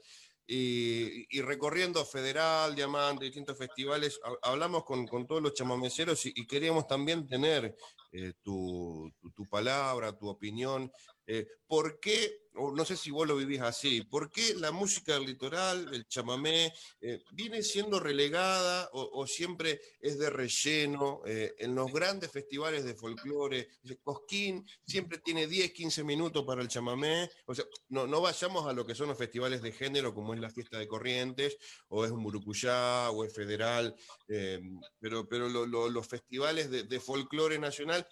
Y, 0.53 1.39
recorriendo 1.41 2.03
Federal, 2.03 2.75
Diamante, 2.75 3.24
distintos 3.24 3.58
festivales, 3.58 4.20
hablamos 4.41 4.84
con, 4.84 5.08
todos 5.25 5.41
los 5.41 5.53
chamameceros 5.53 6.25
y, 6.25 6.46
queríamos 6.46 6.88
también 6.88 7.25
tener 7.25 7.74
eh, 8.12 8.34
tu, 8.44 9.13
palabra, 9.50 10.18
tu 10.18 10.27
opinión. 10.27 10.91
¿Por 11.68 12.00
qué 12.00 12.42
no 12.54 12.86
sé 12.86 12.98
si 12.98 13.12
vos 13.12 13.28
lo 13.28 13.38
vivís 13.38 13.62
así, 13.62 14.01
¿por 14.01 14.30
qué 14.30 14.56
la 14.56 14.72
música 14.72 15.13
del 15.13 15.25
litoral, 15.25 15.94
el 15.94 16.08
chamamé, 16.08 16.74
eh, 17.00 17.24
viene 17.32 17.63
siendo 17.63 18.00
relegada 18.00 18.90
o, 18.94 19.25
siempre 19.25 19.80
es 20.00 20.20
de 20.20 20.30
relleno 20.30 21.22
eh, 21.25 21.54
en 21.60 21.75
los 21.75 21.92
grandes 21.92 22.32
festivales 22.32 22.84
de 22.84 22.96
folclore? 22.96 23.70
Cosquín 24.04 24.66
siempre 24.86 25.20
tiene 25.20 25.48
10, 25.48 25.72
15 25.72 26.04
minutos 26.04 26.44
para 26.46 26.62
el 26.62 26.68
chamamé, 26.68 27.30
o 27.46 27.56
sea, 27.56 27.66
no, 27.90 28.06
no 28.06 28.22
vayamos 28.22 28.68
a 28.68 28.74
lo 28.74 28.86
que 28.86 28.96
son 28.96 29.08
los 29.08 29.18
festivales 29.18 29.62
de 29.62 29.72
género 29.72 30.13
como 30.13 30.34
es 30.34 30.40
la 30.40 30.50
fiesta 30.50 30.78
de 30.78 30.88
Corrientes, 30.88 31.58
o 31.88 32.04
es 32.06 32.12
un 32.12 32.22
Murucuyá, 32.22 33.10
o 33.12 33.24
es 33.24 33.34
Federal, 33.34 33.96
eh, 34.28 34.60
pero, 35.00 35.28
pero 35.28 35.48
los 35.48 36.08
festivales 36.08 36.70
de, 36.70 36.84
de 36.84 37.00
folclore 37.00 37.58
nacional 37.60 38.06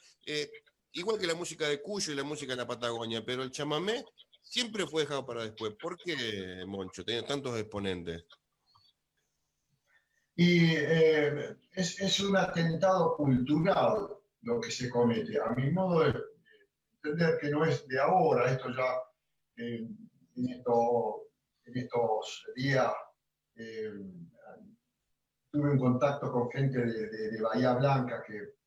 igual 0.94 1.20
que 1.20 1.28
la 1.28 1.36
música 1.36 1.68
de 1.68 1.82
Cuyo 1.82 2.14
y 2.14 2.16
la 2.16 2.24
música 2.24 2.54
de 2.54 2.58
la 2.58 2.68
Patagonia, 2.68 3.24
pero 3.26 3.44
el 3.44 3.52
chamamé 3.52 4.04
siempre 4.42 4.88
fue 4.88 5.04
dejado 5.04 5.26
para 5.26 5.44
después. 5.44 5.74
¿Por 5.80 5.98
qué, 5.98 6.64
Moncho? 6.66 7.04
Tenía 7.04 7.26
tantos 7.26 7.58
exponentes. 7.60 8.26
Y 10.36 10.74
eh, 10.74 11.58
es, 11.74 12.20
un 12.22 12.38
atentado 12.38 13.16
cultural 13.18 14.08
lo 14.42 14.62
que 14.62 14.72
se 14.72 14.90
comete. 14.90 15.38
A 15.38 15.50
mi 15.50 15.70
modo 15.70 16.00
de 16.00 16.14
entender 16.94 17.38
que 17.42 17.50
no 17.50 17.66
es 17.66 17.86
de 17.88 18.00
ahora, 18.00 18.50
esto 18.50 18.70
ya 18.70 19.02
eh, 19.58 19.86
en, 20.38 21.78
estos 21.78 22.46
días 22.56 22.94
eh, 23.56 23.92
tuve 25.52 25.72
un 25.72 25.78
contacto 25.78 26.32
con 26.32 26.50
gente 26.50 26.86
de, 26.86 27.42
Bahía 27.42 27.74
Blanca 27.74 28.24
que 28.26 28.59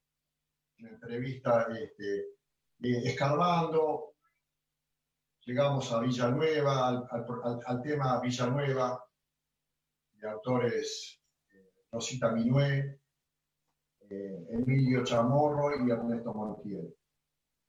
en 0.82 0.94
entrevista 0.94 1.68
este, 1.78 2.34
escarbando 2.80 4.14
llegamos 5.44 5.92
a 5.92 6.00
Villanueva, 6.00 6.88
al, 6.88 7.08
al, 7.66 7.82
tema 7.82 8.20
Villanueva, 8.20 9.04
de 10.12 10.28
autores 10.28 11.20
eh, 11.52 11.72
Rosita 11.90 12.32
Minué, 12.32 13.00
eh, 14.08 14.46
Emilio 14.50 15.04
Chamorro 15.04 15.84
y 15.84 15.90
Ernesto 15.90 16.32
Montiel. 16.34 16.94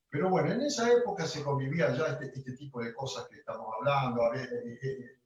Pero 0.09 0.29
bueno, 0.29 0.51
en 0.51 0.61
esa 0.61 0.91
época 0.91 1.25
se 1.25 1.43
convivía 1.43 1.95
ya 1.95 2.07
este, 2.07 2.31
este 2.37 2.53
tipo 2.53 2.81
de 2.81 2.93
cosas 2.93 3.27
que 3.27 3.37
estamos 3.37 3.67
hablando. 3.79 4.23
A 4.23 4.29
ver, 4.29 4.47
eh, 4.47 5.17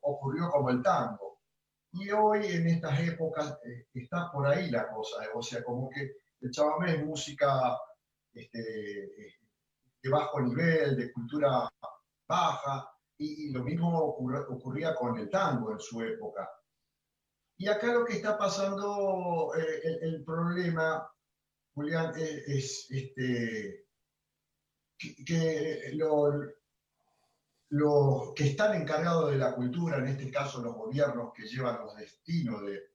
ocurrió 0.00 0.48
como 0.50 0.70
el 0.70 0.82
tango. 0.82 1.23
Y 1.96 2.10
hoy, 2.10 2.46
en 2.46 2.66
estas 2.66 2.98
épocas, 3.00 3.56
está 3.94 4.30
por 4.32 4.46
ahí 4.46 4.68
la 4.70 4.88
cosa. 4.88 5.16
O 5.34 5.42
sea, 5.42 5.62
como 5.62 5.88
que 5.90 6.16
el 6.40 6.50
chamamé 6.50 6.96
es 6.96 7.04
música 7.04 7.78
este, 8.32 9.38
de 10.02 10.10
bajo 10.10 10.40
nivel, 10.40 10.96
de 10.96 11.12
cultura 11.12 11.68
baja, 12.26 12.90
y, 13.16 13.52
lo 13.52 13.62
mismo 13.62 13.96
ocurría 13.96 14.94
con 14.96 15.16
el 15.18 15.30
tango 15.30 15.70
en 15.70 15.78
su 15.78 16.02
época. 16.02 16.50
Y 17.56 17.68
acá 17.68 17.92
lo 17.92 18.04
que 18.04 18.14
está 18.14 18.36
pasando, 18.36 19.52
eh, 19.56 19.98
el, 20.02 20.24
problema, 20.24 21.08
Julián, 21.74 22.12
es, 22.16 22.88
este, 22.90 23.86
que, 24.98 25.92
los 27.74 28.32
que 28.34 28.44
están 28.44 28.80
encargados 28.80 29.32
de 29.32 29.36
la 29.36 29.52
cultura, 29.52 29.98
en 29.98 30.06
este 30.06 30.30
caso 30.30 30.62
los 30.62 30.76
gobiernos 30.76 31.32
que 31.34 31.42
llevan 31.42 31.80
los 31.80 31.96
destinos 31.96 32.62
de, 32.62 32.92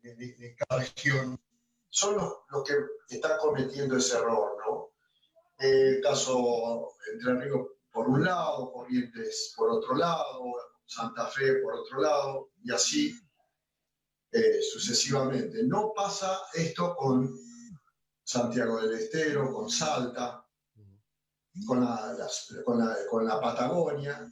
de, 0.00 0.56
cada 0.56 0.80
región, 0.80 1.38
son 1.90 2.16
los, 2.16 2.32
los, 2.48 2.64
que 2.64 2.74
están 3.10 3.36
cometiendo 3.38 3.98
ese 3.98 4.16
error, 4.16 4.56
¿no? 4.66 4.92
El 5.58 6.00
caso 6.00 6.94
Entre 7.12 7.34
Ríos 7.42 7.68
por 7.90 8.08
un 8.08 8.24
lado, 8.24 8.72
Corrientes 8.72 9.52
por 9.54 9.68
otro 9.70 9.94
lado, 9.96 10.54
Santa 10.86 11.26
Fe 11.26 11.56
por 11.56 11.74
otro 11.74 12.00
lado, 12.00 12.52
y 12.62 12.72
así 12.72 13.20
eh, 14.32 14.62
sucesivamente. 14.62 15.62
No 15.64 15.92
pasa 15.94 16.40
esto 16.54 16.96
con 16.96 17.38
Santiago 18.24 18.80
del 18.80 18.94
Estero, 18.94 19.52
con 19.52 19.68
Salta, 19.68 20.45
con 21.64 21.80
la, 21.80 22.16
con 23.06 23.24
la, 23.24 23.40
Patagonia, 23.40 24.30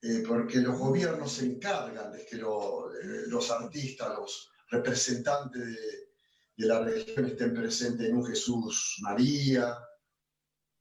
eh, 0.00 0.22
porque 0.26 0.58
los 0.58 0.78
gobiernos 0.78 1.32
se 1.32 1.46
encargan 1.46 2.12
de 2.12 2.24
que 2.24 2.36
los 2.36 3.50
artistas, 3.50 4.16
los 4.16 4.50
representantes 4.68 5.62
de, 5.62 6.66
la 6.66 6.80
región 6.80 7.26
estén 7.26 7.54
presentes 7.54 8.08
en 8.08 8.16
un 8.16 8.24
Jesús 8.24 8.98
María, 9.02 9.76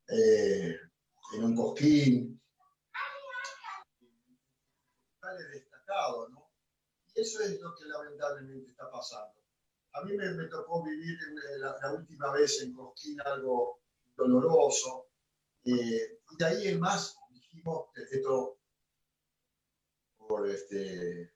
eh, 0.08 0.78
en 1.34 1.44
un 1.44 1.56
Cosquín. 1.56 2.42
destacado, 5.52 6.30
¿no? 6.30 6.52
Y 7.08 7.22
eso 7.22 7.42
es 7.42 7.60
lo 7.60 7.74
que 7.76 7.86
lamentablemente 7.86 8.72
está 8.72 8.90
pasando. 8.92 9.42
A 9.94 10.04
mí 10.04 10.16
me, 10.16 10.46
tocó 10.46 10.84
vivir 10.84 11.18
eh, 11.22 11.58
la, 11.60 11.94
última 11.94 12.32
vez 12.32 12.62
en 12.62 12.74
Cosquín 12.74 13.20
algo 13.22 13.82
doloroso. 14.16 15.11
Eh, 15.64 16.20
y 16.32 16.38
de 16.38 16.46
ahí 16.46 16.68
en 16.68 16.80
más 16.80 17.16
dijimos, 17.30 17.88
esto, 18.12 18.60
por 20.18 20.50
este, 20.50 21.34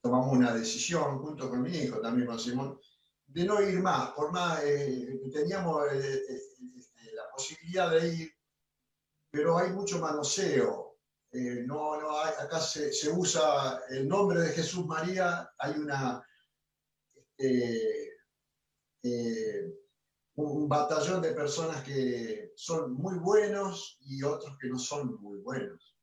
tomamos 0.00 0.32
una 0.36 0.54
decisión 0.54 1.18
junto 1.18 1.48
con 1.48 1.62
mi 1.62 1.70
hijo, 1.70 2.00
también 2.00 2.26
con 2.26 2.38
Simón, 2.38 2.80
de 3.26 3.44
no 3.44 3.60
ir 3.62 3.80
más, 3.80 4.10
por 4.10 4.32
más, 4.32 4.62
eh, 4.64 5.20
teníamos 5.32 5.92
este, 5.92 7.12
la 7.14 7.30
posibilidad 7.34 7.90
de 7.90 8.08
ir 8.08 8.40
pero 9.30 9.58
hay 9.58 9.70
mucho 9.70 9.98
manoseo. 9.98 10.98
Eh, 11.32 11.62
no, 11.64 12.00
no 12.00 12.18
acá 12.18 12.58
se, 12.60 12.90
usa 13.08 13.82
el 13.90 14.08
nombre 14.08 14.40
de 14.40 14.50
Jesús 14.50 14.84
María, 14.84 15.48
hay 15.58 15.74
una, 15.74 16.26
este, 17.14 18.18
eh, 19.04 19.72
un 20.42 20.68
batallón 20.68 21.22
de 21.22 21.32
personas 21.32 21.82
que 21.82 22.52
son 22.56 22.94
muy 22.94 23.18
buenos 23.18 23.98
y 24.02 24.22
otros 24.22 24.56
que 24.60 24.68
no 24.68 24.78
son 24.78 25.20
muy 25.20 25.38
buenos. 25.38 25.96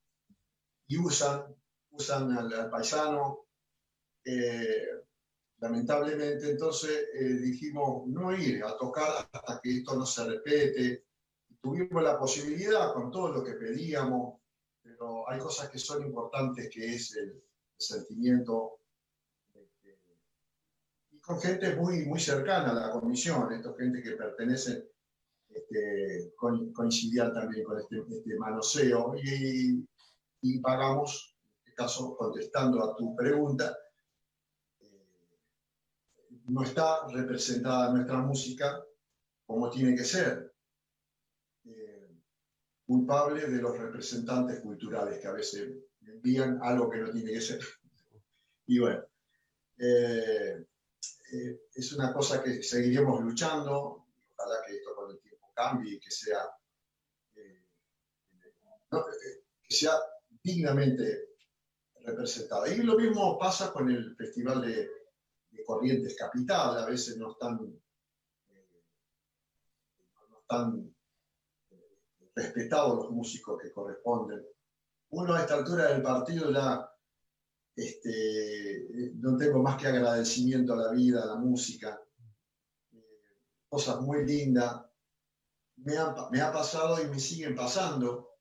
Y 0.87 0.97
usan, 0.97 1.43
usan 1.91 2.31
al, 2.31 2.69
paisano. 2.69 3.45
Eh, 4.23 4.87
lamentablemente, 5.59 6.51
entonces 6.51 7.07
dijimos 7.41 8.07
no 8.07 8.35
ir 8.35 8.63
a 8.63 8.77
tocar 8.77 9.27
hasta 9.31 9.59
que 9.61 9.77
esto 9.77 9.95
no 9.95 10.05
se 10.05 10.25
repete, 10.25 11.07
tuvimos 11.61 12.03
la 12.03 12.17
posibilidad 12.17 12.93
con 12.93 13.11
todo 13.11 13.29
lo 13.29 13.43
que 13.43 13.53
pedíamos, 13.53 14.39
pero 14.81 15.29
hay 15.29 15.39
cosas 15.39 15.69
que 15.69 15.79
son 15.79 16.05
importantes, 16.05 16.69
que 16.73 16.95
es 16.95 17.15
el, 17.15 17.43
sentimiento. 17.79 18.76
Con 21.27 21.41
gente 21.41 21.75
muy, 21.75 22.05
muy 22.05 22.21
cercana 22.21 22.71
a 22.71 22.87
la 22.87 22.91
comisión, 22.91 23.51
esta 23.51 23.73
gente 23.73 24.01
que 24.01 24.11
pertenece, 24.11 24.91
este, 25.49 26.31
coincidía 26.73 27.33
también 27.33 27.65
con 27.65 27.77
este, 27.77 27.97
este 27.97 28.35
manoseo 28.37 29.13
y, 29.21 29.85
y, 30.41 30.59
pagamos, 30.59 31.35
en 31.41 31.59
este 31.59 31.73
caso, 31.73 32.15
contestando 32.15 32.81
a 32.81 32.95
tu 32.95 33.13
pregunta, 33.13 33.77
eh, 34.79 35.05
no 36.45 36.63
está 36.63 37.05
representada 37.09 37.91
nuestra 37.91 38.19
música 38.19 38.81
como 39.45 39.69
tiene 39.69 39.97
que 39.97 40.05
ser 40.05 40.53
culpable 42.87 43.45
de 43.45 43.61
los 43.61 43.77
representantes 43.77 44.61
culturales 44.61 45.19
que 45.19 45.27
a 45.27 45.33
veces 45.33 45.75
envían 46.07 46.57
algo 46.63 46.89
que 46.89 46.99
no 46.99 47.11
tiene 47.11 47.33
que 47.33 47.41
ser. 47.41 47.59
Y 48.69 48.79
bueno, 48.79 49.01
eh, 49.77 50.65
eh, 51.31 51.67
es 51.73 51.93
una 51.93 52.13
cosa 52.13 52.41
que 52.41 52.63
seguiremos 52.63 53.21
luchando, 53.21 54.05
ojalá 54.35 54.65
que 54.65 54.77
esto 54.77 54.95
con 54.95 55.11
el 55.11 55.19
tiempo 55.19 55.51
cambie 55.53 55.95
y 55.95 55.99
que 55.99 56.11
sea, 56.11 56.49
eh, 57.35 57.63
que 58.89 59.75
sea 59.75 59.93
dignamente 60.41 61.27
representada. 61.99 62.69
Y 62.69 62.77
lo 62.77 62.97
mismo 62.97 63.37
pasa 63.37 63.73
con 63.73 63.89
el 63.89 64.15
Festival 64.15 64.61
de, 64.61 64.91
Corrientes 65.65 66.15
Capital, 66.15 66.77
a 66.77 66.85
veces 66.85 67.17
no 67.17 67.31
están, 67.31 67.57
no 70.29 70.39
están 70.39 70.95
respetados 72.35 72.95
los 72.95 73.11
músicos 73.11 73.61
que 73.61 73.73
corresponden. 73.73 74.45
Uno 75.09 75.33
a 75.33 75.41
esta 75.41 75.55
altura 75.55 75.87
del 75.87 76.01
partido 76.01 76.51
ya 76.51 76.89
este, 77.77 78.87
no 79.17 79.37
tengo 79.37 79.61
más 79.61 79.79
que 79.79 79.87
agradecimiento 79.87 80.73
a 80.73 80.77
la 80.77 80.91
vida, 80.91 81.21
a 81.21 81.27
la 81.27 81.35
música, 81.35 82.01
cosas 83.69 84.01
muy 84.01 84.25
lindas. 84.25 84.83
Me 85.75 85.95
ha, 85.95 86.51
pasado 86.51 86.99
y 87.01 87.07
me 87.07 87.19
siguen 87.19 87.55
pasando. 87.55 88.31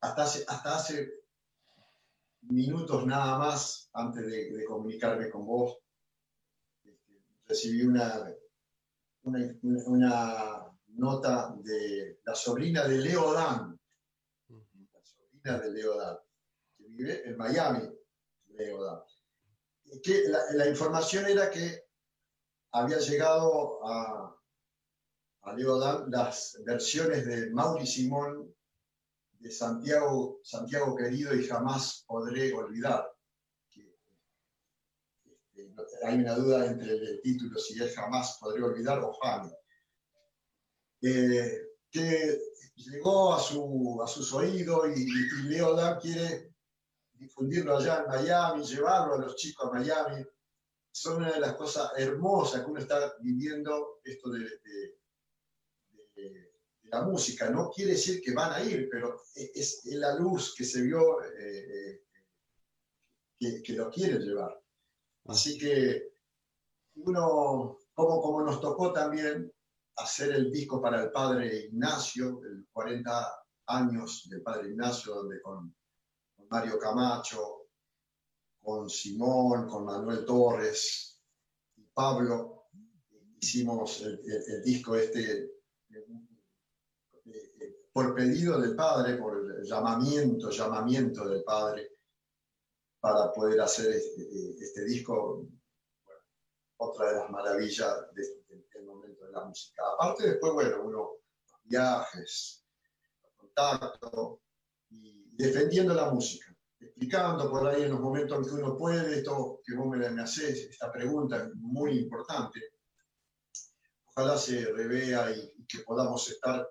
Hasta 0.00 0.22
hace, 0.22 0.44
hasta 0.46 0.76
hace 0.76 1.12
minutos 2.42 3.04
nada 3.04 3.38
más 3.38 3.90
antes 3.92 4.24
de, 4.24 4.64
comunicarme 4.64 5.28
con 5.28 5.44
vos. 5.44 5.78
Este, 6.84 7.20
recibí 7.44 7.82
una, 7.82 8.24
una 9.24 10.64
nota 10.86 11.56
de 11.58 12.20
la 12.24 12.36
sobrina 12.36 12.86
de 12.86 12.98
Leo 12.98 13.32
Dan, 13.32 13.76
la 14.48 15.02
sobrina 15.02 15.58
de 15.58 15.72
Leo 15.72 15.98
Dan, 15.98 16.16
que 16.76 16.84
vive 16.86 17.28
en 17.28 17.36
Miami, 17.36 17.97
Leo 18.58 18.84
Dan. 18.84 19.00
Que 20.02 20.24
la, 20.28 20.68
información 20.68 21.26
era 21.26 21.50
que 21.50 21.84
había 22.72 22.98
llegado 22.98 23.86
a, 23.86 24.36
a 25.42 25.52
Leo 25.54 25.78
Dan 25.78 26.10
las 26.10 26.58
versiones 26.64 27.24
de 27.26 27.50
Mauri 27.50 27.86
Simón 27.86 28.54
de 29.38 29.50
Santiago, 29.50 30.40
Santiago 30.42 30.96
querido 30.96 31.34
y 31.34 31.46
jamás 31.46 32.04
podré 32.06 32.52
olvidar. 32.52 33.08
Este, 35.58 36.06
hay 36.06 36.16
una 36.16 36.34
duda 36.34 36.66
entre 36.66 36.92
el 36.92 37.20
título, 37.22 37.58
si 37.58 37.82
es 37.82 37.94
jamás 37.94 38.38
podré 38.40 38.62
olvidar 38.62 38.98
o 39.00 39.12
Jami. 39.12 39.52
Eh, 41.02 41.68
que 41.90 42.38
llegó 42.74 43.34
a, 43.34 43.40
su, 43.40 44.00
a 44.04 44.06
sus 44.06 44.32
oídos 44.32 44.88
y, 44.96 45.48
Leo 45.48 45.98
quiere 46.00 46.47
difundirlo 47.18 47.76
allá 47.76 48.00
en 48.02 48.06
Miami, 48.06 48.64
llevarlo 48.64 49.14
a 49.14 49.18
los 49.18 49.36
chicos 49.36 49.68
a 49.68 49.74
Miami. 49.74 50.24
Son 50.90 51.16
una 51.16 51.32
de 51.32 51.40
las 51.40 51.54
cosas 51.54 51.92
hermosas 51.96 52.62
que 52.64 52.70
uno 52.70 52.80
está 52.80 53.14
viviendo 53.20 54.00
esto 54.04 54.30
de, 54.30 54.98
la 56.84 57.02
música. 57.02 57.50
No 57.50 57.70
quiere 57.70 57.92
decir 57.92 58.22
que 58.22 58.32
van 58.32 58.52
a 58.52 58.62
ir, 58.62 58.88
pero 58.90 59.20
es, 59.34 59.82
la 59.84 60.14
luz 60.14 60.54
que 60.56 60.64
se 60.64 60.80
vio 60.80 61.22
eh, 61.22 62.02
eh, 63.40 63.62
que, 63.62 63.72
lo 63.74 63.90
quiere 63.90 64.18
llevar. 64.18 64.58
Así 65.26 65.58
que 65.58 66.14
uno, 66.96 67.78
como, 67.92 68.22
como 68.22 68.42
nos 68.42 68.60
tocó 68.60 68.92
también 68.92 69.52
hacer 69.96 70.32
el 70.32 70.50
disco 70.50 70.80
para 70.80 71.02
el 71.02 71.12
padre 71.12 71.66
Ignacio, 71.66 72.40
el 72.44 72.66
40 72.72 73.44
años 73.66 74.26
del 74.30 74.42
padre 74.42 74.70
Ignacio, 74.70 75.14
donde 75.14 75.42
con, 75.42 75.76
Mario 76.48 76.78
Camacho, 76.78 77.68
con 78.60 78.88
Simón, 78.88 79.66
con 79.66 79.84
Manuel 79.84 80.24
Torres 80.24 81.20
y 81.76 81.84
Pablo, 81.84 82.68
hicimos 83.40 84.02
el, 84.02 84.62
disco 84.62 84.96
este 84.96 85.52
por 87.92 88.14
pedido 88.14 88.60
del 88.60 88.76
padre, 88.76 89.16
por 89.16 89.36
el 89.38 89.64
llamamiento, 89.64 90.50
llamamiento 90.50 91.28
del 91.28 91.42
padre, 91.42 91.96
para 93.00 93.32
poder 93.32 93.60
hacer 93.60 93.92
este, 93.92 94.54
este 94.60 94.84
disco, 94.84 95.44
otra 96.76 97.08
de 97.08 97.16
las 97.16 97.30
maravillas 97.30 98.14
de, 98.14 98.38
la 99.32 99.44
música. 99.44 99.82
Aparte, 99.94 100.30
después, 100.30 100.52
bueno, 100.52 100.82
uno, 100.84 101.10
viajes, 101.64 102.64
contacto 103.36 104.42
y 104.90 105.27
defendiendo 105.38 105.94
la 105.94 106.10
música. 106.10 106.46
explicando 106.80 107.48
por 107.50 107.66
ahí 107.66 107.82
en 107.84 107.90
los 107.90 108.00
momentos 108.00 108.38
en 108.38 108.44
que 108.44 108.62
uno 108.62 108.76
puede, 108.76 109.18
esto 109.18 109.60
que 109.64 109.74
vos 109.74 109.88
me, 109.88 110.10
me 110.10 110.22
haces, 110.22 110.68
esta 110.70 110.92
pregunta 110.92 111.44
es 111.44 111.54
muy 111.54 111.98
importante. 111.98 112.60
Ojalá 114.06 114.36
se 114.36 114.72
revea 114.72 115.30
y, 115.30 115.64
que 115.66 115.80
podamos 115.80 116.28
estar 116.28 116.68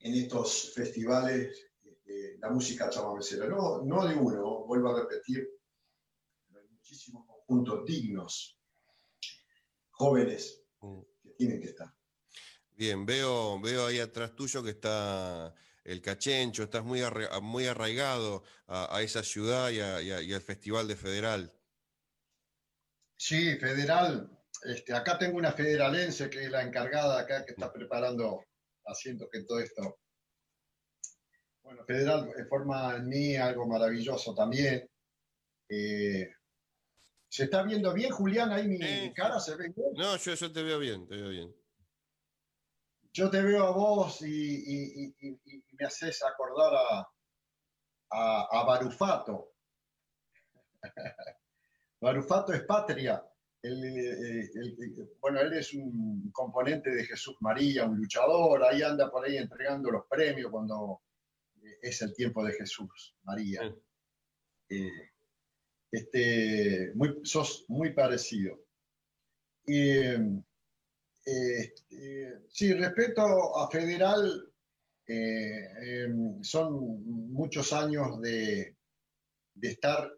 en 0.00 0.14
estos 0.14 0.72
festivales 0.74 1.70
de 2.04 2.36
la 2.38 2.50
música 2.50 2.90
chamamecera. 2.90 3.46
No, 3.46 3.82
no 3.82 4.06
de 4.06 4.14
uno, 4.14 4.64
vuelvo 4.66 4.90
a 4.90 5.00
repetir, 5.00 5.48
hay 6.54 6.68
muchísimos 6.68 7.26
conjuntos 7.26 7.84
dignos, 7.84 8.58
jóvenes, 9.90 10.64
mm. 10.80 11.00
que 11.22 11.30
tienen 11.30 11.60
que 11.60 11.68
estar. 11.68 11.94
Bien, 12.70 13.06
veo, 13.06 13.60
veo 13.60 13.86
ahí 13.86 14.00
atrás 14.00 14.34
tuyo 14.34 14.62
que 14.62 14.70
está 14.70 15.54
el 15.84 16.00
Cachencho, 16.00 16.64
estás 16.64 16.82
muy, 16.82 17.02
muy 17.42 17.66
arraigado 17.66 18.42
a, 18.66 19.02
esa 19.02 19.22
ciudad 19.22 19.70
y, 19.70 19.80
al 20.32 20.40
Festival 20.40 20.88
de 20.88 20.96
Federal. 20.96 21.52
Sí, 23.16 23.56
Federal. 23.58 24.30
Este, 24.64 24.94
acá 24.94 25.18
tengo 25.18 25.36
una 25.36 25.52
federalense 25.52 26.30
que 26.30 26.44
es 26.44 26.50
la 26.50 26.62
encargada 26.62 27.20
acá 27.20 27.44
que 27.44 27.52
está 27.52 27.70
preparando, 27.70 28.44
haciendo 28.86 29.28
que 29.28 29.44
todo 29.44 29.60
esto. 29.60 29.98
Bueno, 31.62 31.84
Federal 31.84 32.32
forma 32.48 32.96
en 32.96 33.08
mí 33.08 33.36
algo 33.36 33.66
maravilloso 33.66 34.34
también. 34.34 34.88
Eh, 35.68 36.30
¿Se 37.28 37.44
está 37.44 37.62
viendo 37.62 37.92
bien, 37.92 38.10
Julián? 38.10 38.52
Ahí 38.52 38.68
mi, 38.68 39.12
cara 39.12 39.38
se 39.38 39.56
ve 39.56 39.72
bien. 39.74 39.92
No, 39.94 40.16
yo, 40.16 40.34
yo 40.34 40.52
te 40.52 40.62
veo 40.62 40.78
bien, 40.78 41.06
te 41.06 41.16
veo 41.16 41.28
bien 41.28 41.54
yo 43.14 43.30
te 43.30 43.40
veo 43.40 43.64
a 43.64 43.70
vos 43.70 44.20
y, 44.22 45.14
me 45.78 45.86
haces 45.86 46.22
acordar 46.22 46.72
a, 46.74 47.08
a, 48.10 48.64
Barufato. 48.64 49.52
Barufato 52.00 52.52
es 52.52 52.62
patria. 52.62 53.24
bueno, 55.20 55.40
él 55.40 55.52
es 55.54 55.74
un 55.74 56.30
componente 56.32 56.90
de 56.90 57.04
Jesús 57.04 57.36
María, 57.40 57.86
un 57.86 57.96
luchador, 57.96 58.62
ahí 58.64 58.82
anda 58.82 59.10
por 59.10 59.24
ahí 59.24 59.36
entregando 59.36 59.90
los 59.90 60.06
premios 60.06 60.50
cuando 60.50 61.02
es 61.80 62.02
el 62.02 62.14
tiempo 62.14 62.44
de 62.44 62.52
Jesús 62.52 63.16
María. 63.22 63.74
Eh, 64.68 65.10
este, 65.90 66.92
muy, 66.94 67.20
sos 67.24 67.64
muy 67.68 67.92
parecido. 67.92 68.58
Y, 69.66 69.98
este, 71.24 72.42
sí, 72.48 72.74
respecto 72.74 73.56
a 73.56 73.70
Federal, 73.70 74.52
eh, 75.06 76.04
em, 76.04 76.42
son 76.42 77.04
muchos 77.32 77.72
años 77.72 78.20
de, 78.20 78.76
estar, 79.60 80.10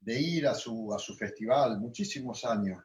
de 0.00 0.20
ir 0.20 0.46
a 0.46 0.54
su, 0.54 0.92
a 0.94 0.98
su 0.98 1.16
festival, 1.16 1.80
muchísimos 1.80 2.44
años. 2.44 2.82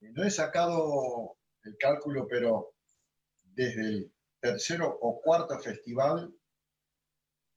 No 0.00 0.24
he 0.24 0.30
sacado 0.30 1.36
el 1.64 1.76
cálculo, 1.78 2.26
pero 2.28 2.74
desde 3.44 3.82
el 3.82 4.12
tercero 4.40 4.98
o 5.00 5.20
cuarto 5.20 5.58
festival, 5.60 6.34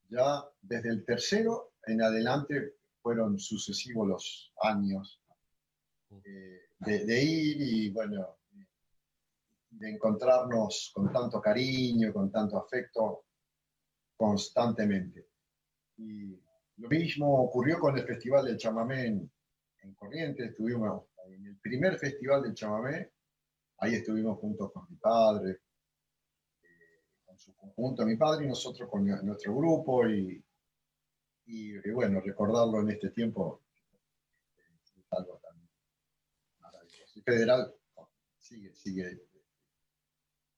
ya 0.08 0.44
desde 0.60 0.90
el 0.90 1.04
tercero 1.04 1.72
en 1.86 2.02
adelante 2.02 2.76
fueron 3.02 3.38
sucesivos 3.38 4.08
los 4.08 4.52
años 4.62 5.20
eh, 6.24 6.60
de, 6.78 7.22
ir 7.22 7.56
y 7.60 7.90
bueno, 7.90 8.38
de 9.78 9.90
encontrarnos 9.90 10.90
con 10.94 11.12
tanto 11.12 11.40
cariño, 11.40 12.12
con 12.12 12.30
tanto 12.30 12.58
afecto 12.58 13.26
constantemente. 14.16 15.28
Y 15.98 16.40
lo 16.76 16.88
mismo 16.88 17.42
ocurrió 17.42 17.78
con 17.78 17.96
el 17.96 18.04
Festival 18.04 18.46
del 18.46 18.56
Chamamé 18.56 19.06
en, 19.06 19.30
Corrientes. 19.94 20.50
Estuvimos 20.50 21.04
en 21.28 21.46
el 21.46 21.58
primer 21.58 21.96
Festival 21.98 22.42
del 22.42 22.54
Chamamé, 22.54 23.12
ahí 23.78 23.94
estuvimos 23.94 24.38
juntos 24.40 24.72
con 24.72 24.86
mi 24.90 24.96
padre, 24.96 25.60
eh, 26.62 27.02
con 27.24 27.38
su 27.38 27.54
conjunto, 27.54 28.04
mi 28.04 28.16
padre 28.16 28.46
y 28.46 28.48
nosotros 28.48 28.88
con 28.90 29.04
nuestro 29.04 29.54
grupo. 29.54 30.08
Y, 30.08 30.44
y, 31.46 31.90
bueno, 31.90 32.20
recordarlo 32.20 32.80
en 32.80 32.90
este 32.90 33.10
tiempo 33.10 33.62
es 34.58 35.06
algo 35.10 35.38
tan 35.38 35.68
maravilloso. 36.58 37.22
federal 37.22 37.72
sigue, 38.38 38.74
sigue 38.74 39.25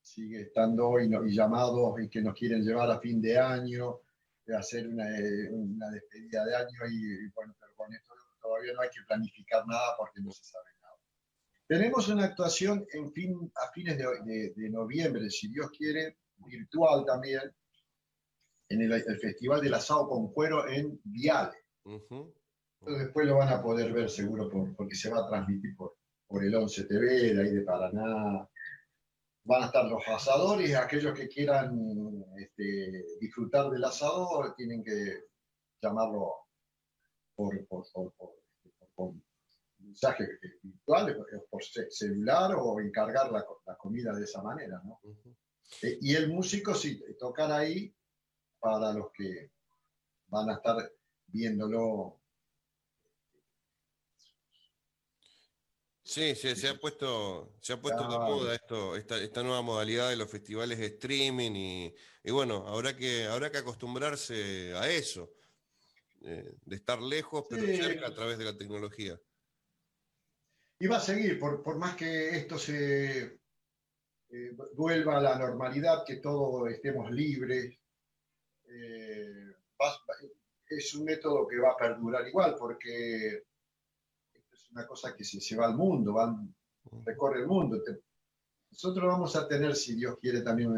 sigue 0.08 0.40
estando 0.42 0.88
hoy 0.88 1.10
y 1.26 1.34
llamados 1.34 2.00
y 2.00 2.08
que 2.08 2.22
nos 2.22 2.34
quieren 2.34 2.62
llevar 2.62 2.90
a 2.90 2.98
fin 2.98 3.20
de 3.20 3.38
año, 3.38 4.00
de 4.46 4.56
hacer 4.56 4.88
una, 4.88 5.06
eh, 5.18 5.50
una, 5.50 5.90
despedida 5.90 6.44
de 6.44 6.56
año 6.56 6.86
y, 6.90 7.28
bueno, 7.30 7.54
pero 7.60 7.72
con 7.76 7.92
esto 7.92 8.14
todavía 8.40 8.72
no 8.72 8.80
hay 8.80 8.88
que 8.88 9.02
planificar 9.06 9.66
nada 9.66 9.94
porque 9.98 10.20
no 10.20 10.30
se 10.30 10.44
sabe 10.44 10.70
nada. 10.80 10.94
Tenemos 11.66 12.08
una 12.08 12.24
actuación 12.24 12.86
en 12.92 13.12
fin, 13.12 13.52
a 13.56 13.70
fines 13.72 13.98
de, 13.98 14.52
de, 14.56 14.70
noviembre, 14.70 15.28
si 15.30 15.48
Dios 15.48 15.70
quiere, 15.76 16.16
virtual 16.38 17.04
también, 17.04 17.42
en 18.70 18.82
el, 18.82 19.02
Festival 19.20 19.60
del 19.60 19.74
Asado 19.74 20.08
con 20.08 20.32
Cuero 20.32 20.66
en 20.68 20.98
Viale. 21.04 21.58
después 22.80 23.26
lo 23.26 23.36
van 23.36 23.48
a 23.50 23.62
poder 23.62 23.92
ver 23.92 24.08
seguro 24.08 24.50
porque 24.76 24.94
se 24.94 25.10
va 25.10 25.18
a 25.20 25.28
transmitir 25.28 25.76
por, 25.76 25.96
por 26.26 26.44
el 26.44 26.54
11 26.54 26.84
TV 26.84 27.34
de 27.34 27.42
ahí 27.42 27.54
de 27.54 27.62
Paraná, 27.62 28.48
van 29.48 29.62
a 29.62 29.66
estar 29.66 29.86
los 29.86 30.06
asadores, 30.06 30.76
aquellos 30.76 31.18
que 31.18 31.26
quieran 31.26 32.22
este, 32.36 33.16
disfrutar 33.18 33.70
del 33.70 33.82
asado 33.82 34.54
tienen 34.54 34.84
que 34.84 35.24
llamarlo 35.80 36.34
por, 37.34 37.66
por, 37.66 37.86
por, 38.94 39.14
mensaje 39.78 40.26
virtual, 40.62 41.26
por 41.48 41.62
celular 41.64 42.56
o 42.58 42.78
encargar 42.78 43.32
la, 43.32 43.46
comida 43.78 44.12
de 44.12 44.24
esa 44.24 44.42
manera. 44.42 44.82
¿no? 44.84 45.00
Eh, 45.82 45.98
y 46.02 46.14
el 46.14 46.30
músico 46.30 46.74
sí, 46.74 47.02
tocar 47.18 47.50
ahí 47.50 47.94
para 48.60 48.92
los 48.92 49.10
que 49.12 49.50
van 50.26 50.50
a 50.50 50.54
estar 50.56 50.76
viéndolo 51.26 52.17
Sí, 56.08 56.34
se, 56.34 56.68
ha 56.68 56.74
puesto, 56.74 57.52
se 57.60 57.74
ha 57.74 57.80
puesto 57.82 58.08
de 58.08 58.16
moda 58.16 58.54
esto, 58.54 58.96
esta, 58.96 59.42
nueva 59.42 59.60
modalidad 59.60 60.08
de 60.08 60.16
los 60.16 60.30
festivales 60.30 60.78
de 60.78 60.86
streaming 60.86 61.52
y, 62.24 62.30
bueno, 62.30 62.66
habrá 62.66 62.96
que, 62.96 63.26
habrá 63.26 63.52
que 63.52 63.58
acostumbrarse 63.58 64.72
a 64.74 64.88
eso, 64.88 65.34
eh, 66.22 66.54
de 66.64 66.76
estar 66.76 66.98
lejos 67.02 67.44
pero 67.50 67.62
cerca 67.62 68.06
a 68.06 68.14
través 68.14 68.38
de 68.38 68.46
la 68.46 68.56
tecnología. 68.56 69.20
Y 70.78 70.86
va 70.86 70.96
a 70.96 71.00
seguir, 71.00 71.38
por, 71.38 71.76
más 71.76 71.94
que 71.94 72.38
esto 72.38 72.56
se 72.56 73.40
eh, 74.30 74.56
vuelva 74.76 75.18
a 75.18 75.20
la 75.20 75.38
normalidad, 75.38 76.06
que 76.06 76.16
todos 76.16 76.70
estemos 76.70 77.10
libres, 77.10 77.78
eh, 78.64 79.52
es 80.70 80.94
un 80.94 81.04
método 81.04 81.46
que 81.46 81.58
va 81.58 81.72
a 81.72 81.76
perdurar 81.76 82.26
igual, 82.26 82.56
porque 82.58 83.47
una 84.78 84.86
cosa 84.86 85.14
que 85.16 85.24
se, 85.24 85.56
va 85.56 85.66
al 85.66 85.76
mundo, 85.76 86.12
van, 86.12 86.54
recorre 87.04 87.40
el 87.40 87.48
mundo. 87.48 87.82
nosotros 88.70 89.06
vamos 89.06 89.34
a 89.34 89.48
tener, 89.48 89.74
si 89.74 89.96
Dios 89.96 90.18
quiere, 90.20 90.42
también 90.42 90.72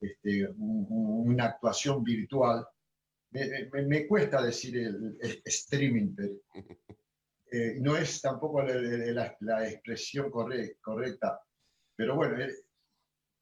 este, 0.00 0.48
una 0.56 1.46
actuación 1.46 2.04
virtual. 2.04 2.66
Me, 3.32 4.06
cuesta 4.06 4.42
decir 4.42 4.76
el, 4.78 5.18
streaming, 5.44 6.14
pero 6.14 6.34
eh, 7.52 7.78
no 7.80 7.96
es 7.96 8.20
tampoco 8.20 8.62
la, 8.62 9.68
expresión 9.68 10.30
correcta. 10.30 11.40
Pero 11.96 12.14
bueno, 12.14 12.38
eh, 12.40 12.54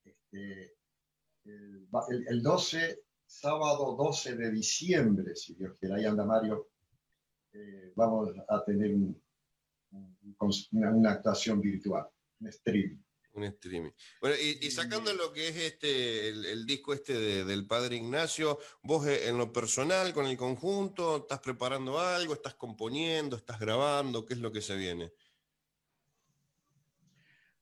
este, 0.02 0.76
el, 1.44 2.42
12, 2.42 3.02
sábado 3.26 3.96
12 3.96 4.34
de 4.34 4.50
diciembre, 4.50 5.36
si 5.36 5.54
Dios 5.54 5.76
quiere, 5.78 5.96
ahí 5.96 6.06
anda 6.06 6.24
Mario, 6.24 6.68
eh, 7.52 7.92
vamos 7.94 8.30
a 8.48 8.64
tener 8.64 8.94
un, 8.94 9.20
una, 10.70 11.12
actuación 11.12 11.60
virtual, 11.60 12.06
un 12.40 12.48
streaming. 12.48 12.98
Un 13.32 13.44
streaming. 13.44 13.90
Bueno, 14.20 14.36
y, 14.36 14.70
sacando 14.70 15.12
lo 15.14 15.32
que 15.32 15.48
es 15.48 15.56
este, 15.56 16.28
el, 16.28 16.66
disco 16.66 16.92
este 16.92 17.44
del 17.44 17.66
Padre 17.66 17.96
Ignacio, 17.96 18.58
vos 18.82 19.06
eh, 19.06 19.28
en 19.28 19.38
lo 19.38 19.52
personal, 19.52 20.12
con 20.12 20.26
el 20.26 20.36
conjunto, 20.36 21.18
¿estás 21.18 21.40
preparando 21.40 21.98
algo? 22.00 22.34
¿Estás 22.34 22.54
componiendo? 22.54 23.36
¿Estás 23.36 23.60
grabando? 23.60 24.24
¿Qué 24.24 24.34
es 24.34 24.40
lo 24.40 24.50
que 24.50 24.60
se 24.60 24.76
viene? 24.76 25.12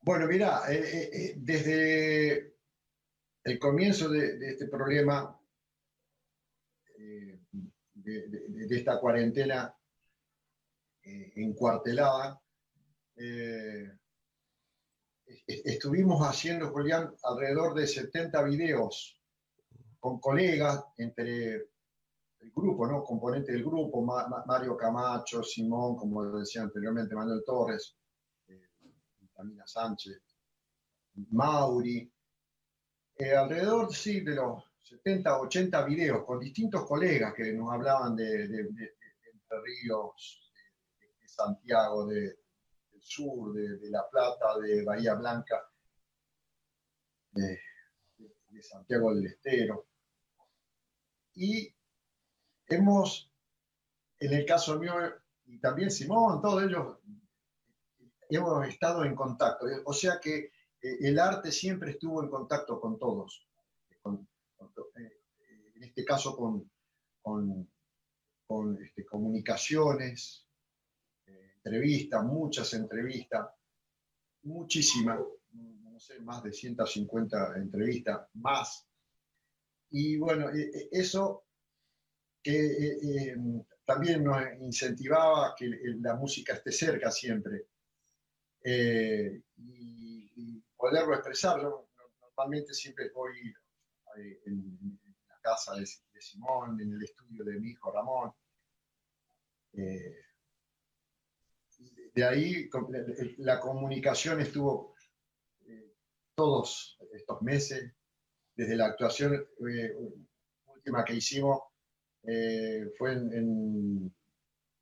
Bueno, 0.00 0.26
mira, 0.28 0.62
eh, 0.72 1.10
eh, 1.12 1.34
desde 1.36 2.56
el 3.42 3.58
comienzo 3.58 4.08
de, 4.08 4.50
este 4.50 4.68
problema, 4.68 5.38
de, 7.94 8.76
esta 8.76 9.00
cuarentena, 9.00 9.75
eh, 11.06 11.32
encuartelada. 11.36 12.40
Eh, 13.16 13.90
estuvimos 15.46 16.20
haciendo, 16.20 16.70
Julián, 16.70 17.14
alrededor 17.22 17.74
de 17.74 17.86
70 17.86 18.42
videos 18.42 19.18
con 19.98 20.20
colegas, 20.20 20.84
entre 20.98 21.68
grupo, 22.54 22.86
¿no? 22.86 23.02
Componente 23.02 23.52
del 23.52 23.64
grupo, 23.64 24.02
Mario 24.02 24.76
Camacho, 24.76 25.42
Simón, 25.42 25.96
como 25.96 26.24
decía 26.38 26.62
anteriormente, 26.62 27.14
Manuel 27.14 27.42
Torres, 27.44 27.96
eh, 28.48 28.68
Tamina 29.34 29.66
Sánchez, 29.66 30.20
Mauri, 31.30 32.10
eh, 33.18 33.34
alrededor, 33.34 33.92
sí, 33.94 34.20
de 34.20 34.34
los 34.34 34.62
70, 34.82 35.40
80 35.40 35.84
videos 35.84 36.24
con 36.24 36.38
distintos 36.38 36.86
colegas 36.86 37.34
que 37.34 37.52
nos 37.52 37.72
hablaban 37.72 38.14
de, 38.14 38.44
Entre 38.44 39.60
Ríos, 39.64 40.45
de, 41.26 41.28
Santiago, 41.28 42.06
del 42.06 42.36
sur, 43.00 43.52
de, 43.52 43.90
La 43.90 44.08
Plata, 44.08 44.58
de 44.58 44.84
Bahía 44.84 45.14
Blanca, 45.14 45.68
de, 47.32 47.60
Santiago 48.62 49.14
del 49.14 49.26
Estero. 49.26 49.86
Y 51.34 51.74
hemos, 52.68 53.30
en 54.18 54.32
el 54.32 54.46
caso 54.46 54.78
mío, 54.78 54.94
y 55.44 55.58
también 55.58 55.90
Simón, 55.90 56.40
todos 56.40 56.62
ellos, 56.62 56.98
hemos 58.30 58.66
estado 58.66 59.04
en 59.04 59.14
contacto. 59.14 59.66
O 59.84 59.92
sea 59.92 60.18
que 60.20 60.36
eh, 60.80 60.96
el 61.00 61.18
arte 61.18 61.52
siempre 61.52 61.92
estuvo 61.92 62.22
en 62.22 62.30
contacto 62.30 62.80
con 62.80 62.98
todos. 62.98 63.46
Eh, 64.96 65.20
en 65.74 65.82
este 65.82 66.04
caso 66.04 66.34
con, 66.36 66.70
este, 68.80 69.04
comunicaciones, 69.04 70.45
entrevistas, 71.66 72.24
muchas 72.24 72.72
entrevistas, 72.74 73.48
muchísimas, 74.42 75.18
no 75.52 75.98
sé, 75.98 76.20
más 76.20 76.42
de 76.42 76.52
150 76.52 77.56
entrevistas, 77.56 78.28
más. 78.34 78.86
Y 79.90 80.16
bueno, 80.16 80.50
eso 80.92 81.44
que 82.42 83.34
también 83.84 84.22
nos 84.22 84.40
incentivaba 84.60 85.54
que 85.56 85.68
la 86.00 86.14
música 86.14 86.54
esté 86.54 86.70
cerca 86.70 87.10
siempre. 87.10 87.66
y, 88.64 89.42
poderlo 90.76 91.14
expresar. 91.14 91.60
Yo 91.60 91.88
normalmente 92.20 92.74
siempre 92.74 93.10
voy 93.10 93.38
eh, 94.18 94.40
en, 94.44 95.00
la 95.26 95.38
casa 95.40 95.74
de, 95.74 95.86
Simón, 96.20 96.80
en 96.80 96.92
el 96.92 97.02
estudio 97.02 97.44
de 97.44 97.58
mi 97.58 97.70
hijo 97.70 97.90
Ramón. 97.90 98.32
Eh, 102.16 102.20
de 102.20 102.24
ahí 102.24 102.70
la 103.38 103.60
comunicación 103.60 104.40
estuvo 104.40 104.94
eh, 105.66 105.92
todos 106.34 106.98
estos 107.12 107.42
meses, 107.42 107.92
desde 108.54 108.76
la 108.76 108.86
actuación 108.86 109.46
última 110.66 111.04
que 111.04 111.14
hicimos, 111.14 111.60
fue 112.98 113.12
en, 113.12 114.12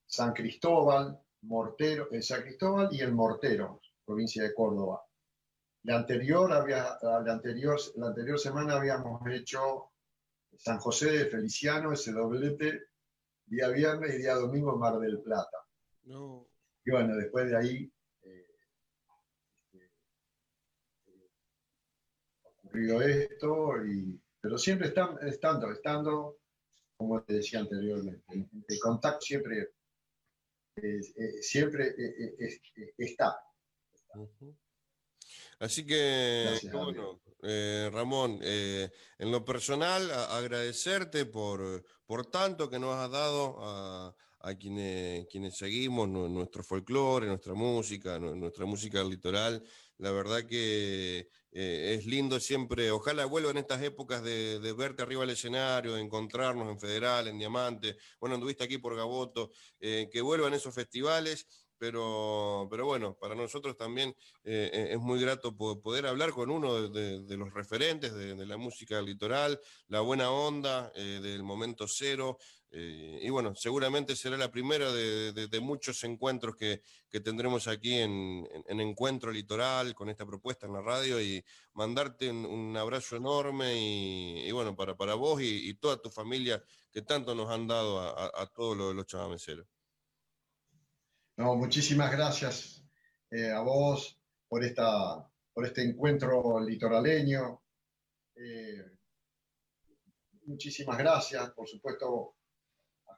San 0.06 0.32
Cristóbal, 0.32 1.20
Mortero, 1.42 2.08
en 2.12 2.22
San 2.22 2.42
Cristóbal 2.42 2.88
y 2.92 3.00
el 3.00 3.12
Mortero, 3.12 3.80
provincia 4.04 4.44
de 4.44 4.54
Córdoba. 4.54 5.02
La 5.82 5.96
anterior, 5.96 6.52
había, 6.52 6.96
la, 7.02 7.32
anterior, 7.32 7.78
la 7.96 8.08
anterior 8.08 8.38
semana 8.38 8.74
habíamos 8.76 9.20
hecho 9.26 9.90
San 10.56 10.78
José 10.78 11.10
de 11.10 11.26
Feliciano, 11.26 11.92
ese 11.92 12.12
doblete, 12.12 12.84
día 13.46 13.68
viernes 13.68 14.14
y 14.14 14.18
día 14.18 14.34
domingo 14.34 14.72
en 14.72 14.78
Mar 14.78 14.98
del 15.00 15.20
Plata. 15.20 15.58
Y 16.84 16.90
bueno, 16.90 17.16
después 17.16 17.50
de 17.50 17.56
ahí 17.56 17.92
eh, 18.22 18.46
este, 19.72 19.90
eh, 21.06 21.30
ocurrió 22.42 23.00
esto, 23.02 23.84
y, 23.86 24.20
pero 24.40 24.58
siempre 24.58 24.88
están, 24.88 25.16
estando, 25.26 25.72
estando, 25.72 26.38
como 26.96 27.22
te 27.22 27.34
decía 27.34 27.60
anteriormente, 27.60 28.22
el, 28.68 28.78
contacto 28.80 29.20
siempre, 29.20 29.70
eh, 30.76 31.00
siempre 31.40 31.94
está. 32.98 33.38
Así 35.58 35.86
que, 35.86 36.58
bueno, 36.72 37.20
eh, 37.42 37.90
Ramón, 37.92 38.38
eh, 38.42 38.90
en 39.18 39.30
lo 39.30 39.44
personal, 39.44 40.10
agradecerte 40.10 41.26
por, 41.26 41.84
por 42.06 42.26
tanto 42.26 42.70
que 42.70 42.78
nos 42.78 42.94
has 42.94 43.10
dado 43.10 43.56
a, 43.60 44.16
quienes, 44.58 45.26
quienes 45.28 45.56
seguimos 45.56 46.08
nuestro 46.08 46.62
folclore, 46.62 47.26
nuestra 47.26 47.54
música, 47.54 48.18
nuestra 48.18 48.66
música 48.66 49.02
litoral. 49.02 49.62
La 49.98 50.10
verdad 50.10 50.44
que 50.44 51.28
eh, 51.52 51.96
es 51.98 52.04
lindo 52.04 52.40
siempre, 52.40 52.90
ojalá 52.90 53.24
vuelvan 53.26 53.56
estas 53.56 53.80
épocas 53.82 54.22
de, 54.22 54.58
de, 54.58 54.72
verte 54.72 55.02
arriba 55.02 55.22
del 55.22 55.30
escenario, 55.30 55.94
de 55.94 56.02
encontrarnos 56.02 56.68
en 56.68 56.80
Federal, 56.80 57.28
en 57.28 57.38
Diamante, 57.38 57.96
bueno, 58.20 58.34
anduviste 58.34 58.64
aquí 58.64 58.78
por 58.78 58.96
Gaboto, 58.96 59.52
que 59.78 60.20
vuelvan 60.20 60.52
esos 60.52 60.74
festivales 60.74 61.46
pero, 61.78 62.66
pero 62.70 62.86
bueno, 62.86 63.14
para 63.14 63.34
nosotros 63.34 63.76
también 63.76 64.10
eh, 64.44 64.70
eh, 64.72 64.88
es 64.92 64.98
muy 64.98 65.20
grato 65.20 65.56
poder 65.56 66.06
hablar 66.06 66.30
con 66.30 66.50
uno 66.50 66.88
de, 66.88 67.36
los 67.36 67.52
referentes 67.52 68.14
de, 68.14 68.46
la 68.46 68.56
música 68.56 69.02
litoral, 69.02 69.60
la 69.88 70.00
buena 70.00 70.30
onda 70.30 70.92
eh, 70.94 71.20
del 71.22 71.42
momento 71.42 71.86
cero. 71.86 72.38
Y 72.76 73.30
bueno, 73.30 73.54
seguramente 73.54 74.16
será 74.16 74.36
la 74.36 74.50
primera 74.50 74.90
de, 74.92 75.60
muchos 75.60 76.02
encuentros 76.02 76.56
que, 76.56 76.82
tendremos 77.20 77.68
aquí 77.68 77.94
en, 77.94 78.48
Encuentro 78.68 79.30
Litoral 79.30 79.94
con 79.94 80.08
esta 80.08 80.26
propuesta 80.26 80.66
en 80.66 80.72
la 80.72 80.82
radio 80.82 81.20
y 81.20 81.44
mandarte 81.74 82.30
un, 82.30 82.76
abrazo 82.76 83.16
enorme 83.16 83.74
y, 83.76 84.50
bueno, 84.50 84.74
para, 84.74 84.96
para 84.96 85.14
vos 85.14 85.40
y, 85.40 85.74
toda 85.74 86.02
tu 86.02 86.10
familia 86.10 86.62
que 86.90 87.02
tanto 87.02 87.34
nos 87.34 87.48
han 87.50 87.68
dado 87.68 88.00
a, 88.00 88.46
todos 88.52 88.76
los, 88.76 88.94
los 88.94 89.06
chavameceros. 89.06 89.66
No, 91.36 91.54
muchísimas 91.56 92.10
gracias 92.12 92.84
eh, 93.30 93.50
a 93.50 93.60
vos 93.60 94.20
por, 94.48 94.64
esta, 94.64 95.28
por 95.52 95.66
este 95.66 95.82
encuentro 95.82 96.60
litoraleño. 96.60 97.62
Eh, 98.36 98.84
muchísimas 100.46 100.98
gracias, 100.98 101.50
por 101.50 101.68
supuesto, 101.68 102.36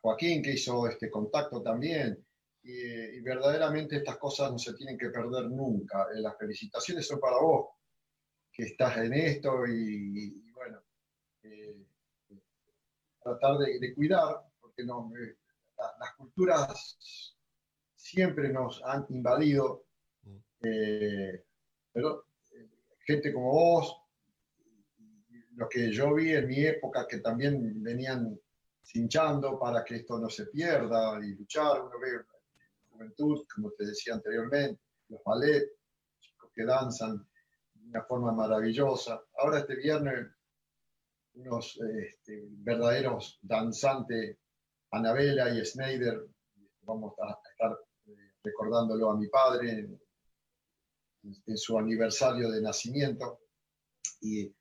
Joaquín 0.00 0.42
que 0.42 0.52
hizo 0.52 0.86
este 0.88 1.10
contacto 1.10 1.62
también. 1.62 2.24
Y, 2.62 3.20
verdaderamente 3.20 3.96
estas 3.96 4.18
cosas 4.18 4.50
no 4.50 4.58
se 4.58 4.74
tienen 4.74 4.98
que 4.98 5.10
perder 5.10 5.44
nunca. 5.50 6.08
Eh, 6.12 6.20
las 6.20 6.36
felicitaciones 6.36 7.06
son 7.06 7.20
para 7.20 7.38
vos, 7.38 7.68
que 8.52 8.64
estás 8.64 8.96
en 8.98 9.12
esto 9.14 9.66
y, 9.66 10.50
bueno, 10.52 10.82
tratar 13.22 13.58
de, 13.58 13.94
cuidar, 13.94 14.42
porque 14.60 14.84
no, 14.84 15.12
las 15.98 16.14
culturas 16.16 17.44
siempre 17.94 18.52
nos 18.52 18.82
han 18.84 19.06
invadido, 19.10 19.86
eh, 20.62 21.44
pero 21.92 22.26
eh, 22.52 22.68
gente 23.04 23.32
como 23.32 23.52
vos, 23.52 23.96
lo 25.56 25.68
que 25.68 25.90
yo 25.90 26.14
vi 26.14 26.32
en 26.32 26.46
mi 26.46 26.64
época, 26.64 27.06
que 27.08 27.18
también 27.18 27.82
venían 27.82 28.38
cinchando 28.86 29.58
para 29.58 29.84
que 29.84 29.96
esto 29.96 30.18
no 30.18 30.30
se 30.30 30.46
pierda 30.46 31.18
y 31.22 31.34
luchar, 31.34 31.82
uno 31.82 31.98
ve 32.00 32.12
la 32.12 32.88
juventud, 32.90 33.44
como 33.52 33.72
te 33.72 33.86
decía 33.86 34.14
anteriormente, 34.14 34.80
los 35.08 35.22
ballet, 35.24 35.72
chicos 36.20 36.50
que 36.54 36.64
danzan 36.64 37.18
de 37.74 37.88
una 37.88 38.04
forma 38.04 38.32
maravillosa. 38.32 39.20
Ahora 39.38 39.58
este 39.58 39.76
viernes, 39.76 40.28
unos 41.34 41.78
este, 41.78 42.44
verdaderos 42.48 43.38
danzantes, 43.42 44.38
Anabela 44.92 45.50
y 45.50 45.64
Schneider, 45.64 46.24
vamos 46.82 47.14
a 47.18 47.38
estar 47.50 47.78
recordándolo 48.42 49.10
a 49.10 49.16
mi 49.16 49.26
padre 49.26 49.70
en, 49.70 50.00
su 51.56 51.76
aniversario 51.76 52.50
de 52.52 52.62
nacimiento. 52.62 53.40
Y 54.20 54.54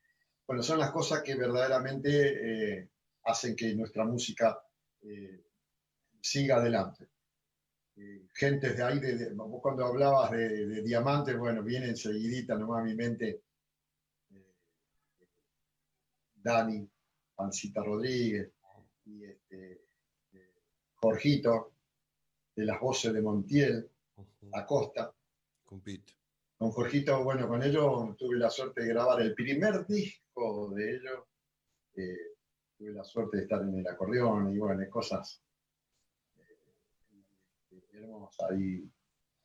bueno, 0.44 0.64
son 0.64 0.80
las 0.80 0.90
cosas 0.90 1.22
que 1.22 1.36
verdaderamente 1.36 2.80
eh, 2.80 2.90
hacen 3.26 3.54
que 3.54 3.74
nuestra 3.74 4.04
música 4.04 4.58
eh, 5.02 5.44
siga 6.20 6.56
adelante. 6.56 7.08
Eh, 7.96 8.26
gentes 8.34 8.76
de 8.76 8.82
ahí, 8.82 9.00
de, 9.00 9.34
cuando 9.62 9.86
hablabas 9.86 10.30
de, 10.30 10.82
diamantes, 10.82 11.36
bueno, 11.38 11.62
viene 11.62 11.88
enseguidita 11.88 12.54
nomás 12.56 12.80
a 12.80 12.84
mi 12.84 12.94
mente 12.94 13.42
Dani, 16.46 16.88
Pancita 17.34 17.82
Rodríguez 17.82 18.52
y 19.04 19.24
este, 19.24 19.80
Jorgito, 20.94 21.72
de 22.54 22.64
las 22.64 22.80
voces 22.80 23.12
de 23.12 23.20
Montiel, 23.20 23.90
Acosta. 24.52 25.12
Con 25.64 25.82
Con 26.56 26.70
Jorgito, 26.70 27.24
bueno, 27.24 27.48
con 27.48 27.62
ellos 27.62 28.16
tuve 28.16 28.36
la 28.38 28.48
suerte 28.48 28.82
de 28.82 28.88
grabar 28.88 29.20
el 29.20 29.34
primer 29.34 29.86
disco 29.86 30.70
de 30.70 30.90
ellos. 30.90 31.24
Eh, 31.96 32.35
tuve 32.76 32.92
la 32.92 33.04
suerte 33.04 33.38
de 33.38 33.42
estar 33.44 33.62
en 33.62 33.78
el 33.78 33.86
acordeón 33.86 34.54
y 34.54 34.58
bueno, 34.58 34.88
cosas 34.90 35.42
eh, 36.38 37.82
hermosas. 37.92 38.52
Y 38.58 38.90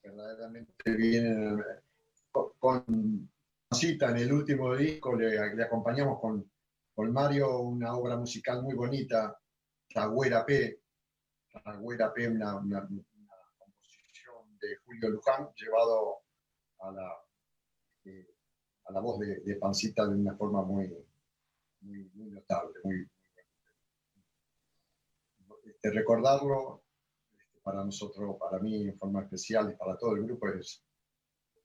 verdaderamente 0.04 0.96
vienen 0.96 1.64
con, 2.32 3.30
cita 3.72 4.10
en 4.12 4.18
el 4.18 4.34
último 4.34 4.76
disco, 4.76 5.16
le, 5.16 5.40
acompañamos 5.64 6.20
con, 6.20 6.52
con 6.94 7.12
Mario 7.12 7.60
una 7.60 7.96
obra 7.96 8.18
musical 8.18 8.64
muy 8.64 8.76
bonita 8.76 9.38
Tragüera 9.88 10.46
P, 10.46 10.82
Tragüera 11.52 12.14
P, 12.14 12.28
una, 12.30 12.54
composición 13.58 14.58
de 14.60 14.76
Julio 14.86 15.10
Luján, 15.10 15.50
llevado 15.56 16.20
a 16.80 16.92
la, 16.92 17.18
eh, 18.06 18.28
a 18.86 18.94
la 18.94 19.00
voz 19.00 19.20
de, 19.20 19.56
Pancita 19.56 20.08
de 20.08 20.16
una 20.16 20.36
forma 20.36 20.64
muy, 20.64 20.94
muy, 21.82 22.10
notable, 22.30 22.74
muy, 22.84 23.08
recordarlo 25.90 26.84
este, 27.32 27.60
para 27.64 27.84
nosotros, 27.84 28.36
para 28.40 28.60
mí 28.60 28.84
en 28.90 28.98
forma 28.98 29.22
especial 29.24 29.72
y 29.72 29.76
para 29.76 29.98
todo 29.98 30.16
el 30.16 30.26
grupo 30.26 30.48
es 30.50 30.84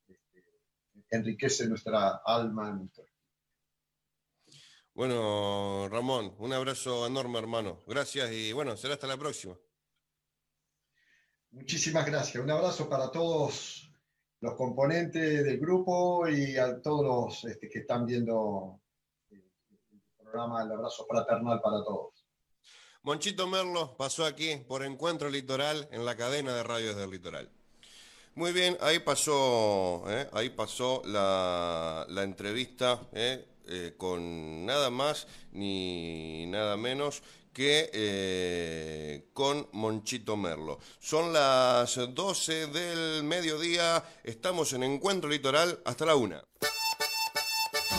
este, 0.09 0.45
enriquece 1.11 1.69
nuestra 1.69 2.23
alma, 2.25 2.73
nuestro 2.73 3.05
bueno, 4.97 5.91
Ramón, 5.91 6.35
un 6.39 6.55
abrazo 6.55 7.07
enorme, 7.07 7.39
hermano. 7.39 7.83
Gracias 7.87 8.33
y 8.33 8.55
bueno, 8.55 8.79
será 8.79 8.95
hasta 8.95 9.07
la 9.07 9.19
próxima. 9.19 9.55
Muchísimas 11.51 12.07
gracias. 12.07 12.43
Un 12.43 12.51
abrazo 12.51 12.89
para 12.89 13.11
todos 13.11 13.93
los 14.41 14.55
componentes 14.55 15.45
del 15.45 15.59
grupo 15.59 16.27
y 16.27 16.57
a 16.57 16.81
todos 16.81 17.05
los 17.05 17.45
este, 17.45 17.69
que 17.69 17.81
están 17.81 18.07
viendo 18.07 18.81
el 19.29 19.45
programa. 20.17 20.63
El 20.63 20.73
abrazo 20.73 21.05
fraternal 21.05 21.61
para 21.61 21.85
todos. 21.85 22.16
Monchito 23.07 23.47
Merlo 23.47 23.97
pasó 23.97 24.25
aquí 24.25 24.57
por 24.67 24.83
Encuentro 24.83 25.31
Litoral 25.31 25.89
en 25.93 26.05
la 26.05 26.17
cadena 26.17 26.53
de 26.53 26.65
radios 26.65 26.97
del 26.97 27.09
Litoral. 27.09 27.49
Muy 28.35 28.51
bien, 28.53 28.77
ahí 28.81 28.99
pasó, 28.99 30.03
eh, 30.09 30.29
ahí 30.33 30.51
pasó 30.51 31.03
la, 31.05 32.05
entrevista. 32.25 33.01
Eh, 33.13 33.47
eh, 33.69 33.95
con 33.97 34.67
nada 34.67 34.91
más 34.91 35.29
ni 35.53 36.47
nada 36.47 36.77
menos 36.77 37.23
que 37.53 39.23
con 39.33 39.69
Monchito 39.71 40.37
Merlo. 40.37 40.81
Son 40.99 41.33
las 41.33 41.95
12 42.13 42.67
del 42.67 43.23
mediodía, 43.23 44.03
estamos 44.25 44.73
en 44.73 44.83
Encuentro 44.83 45.31
Litoral 45.31 45.81
hasta 45.85 46.07
la 46.07 46.17
una. 46.17 46.43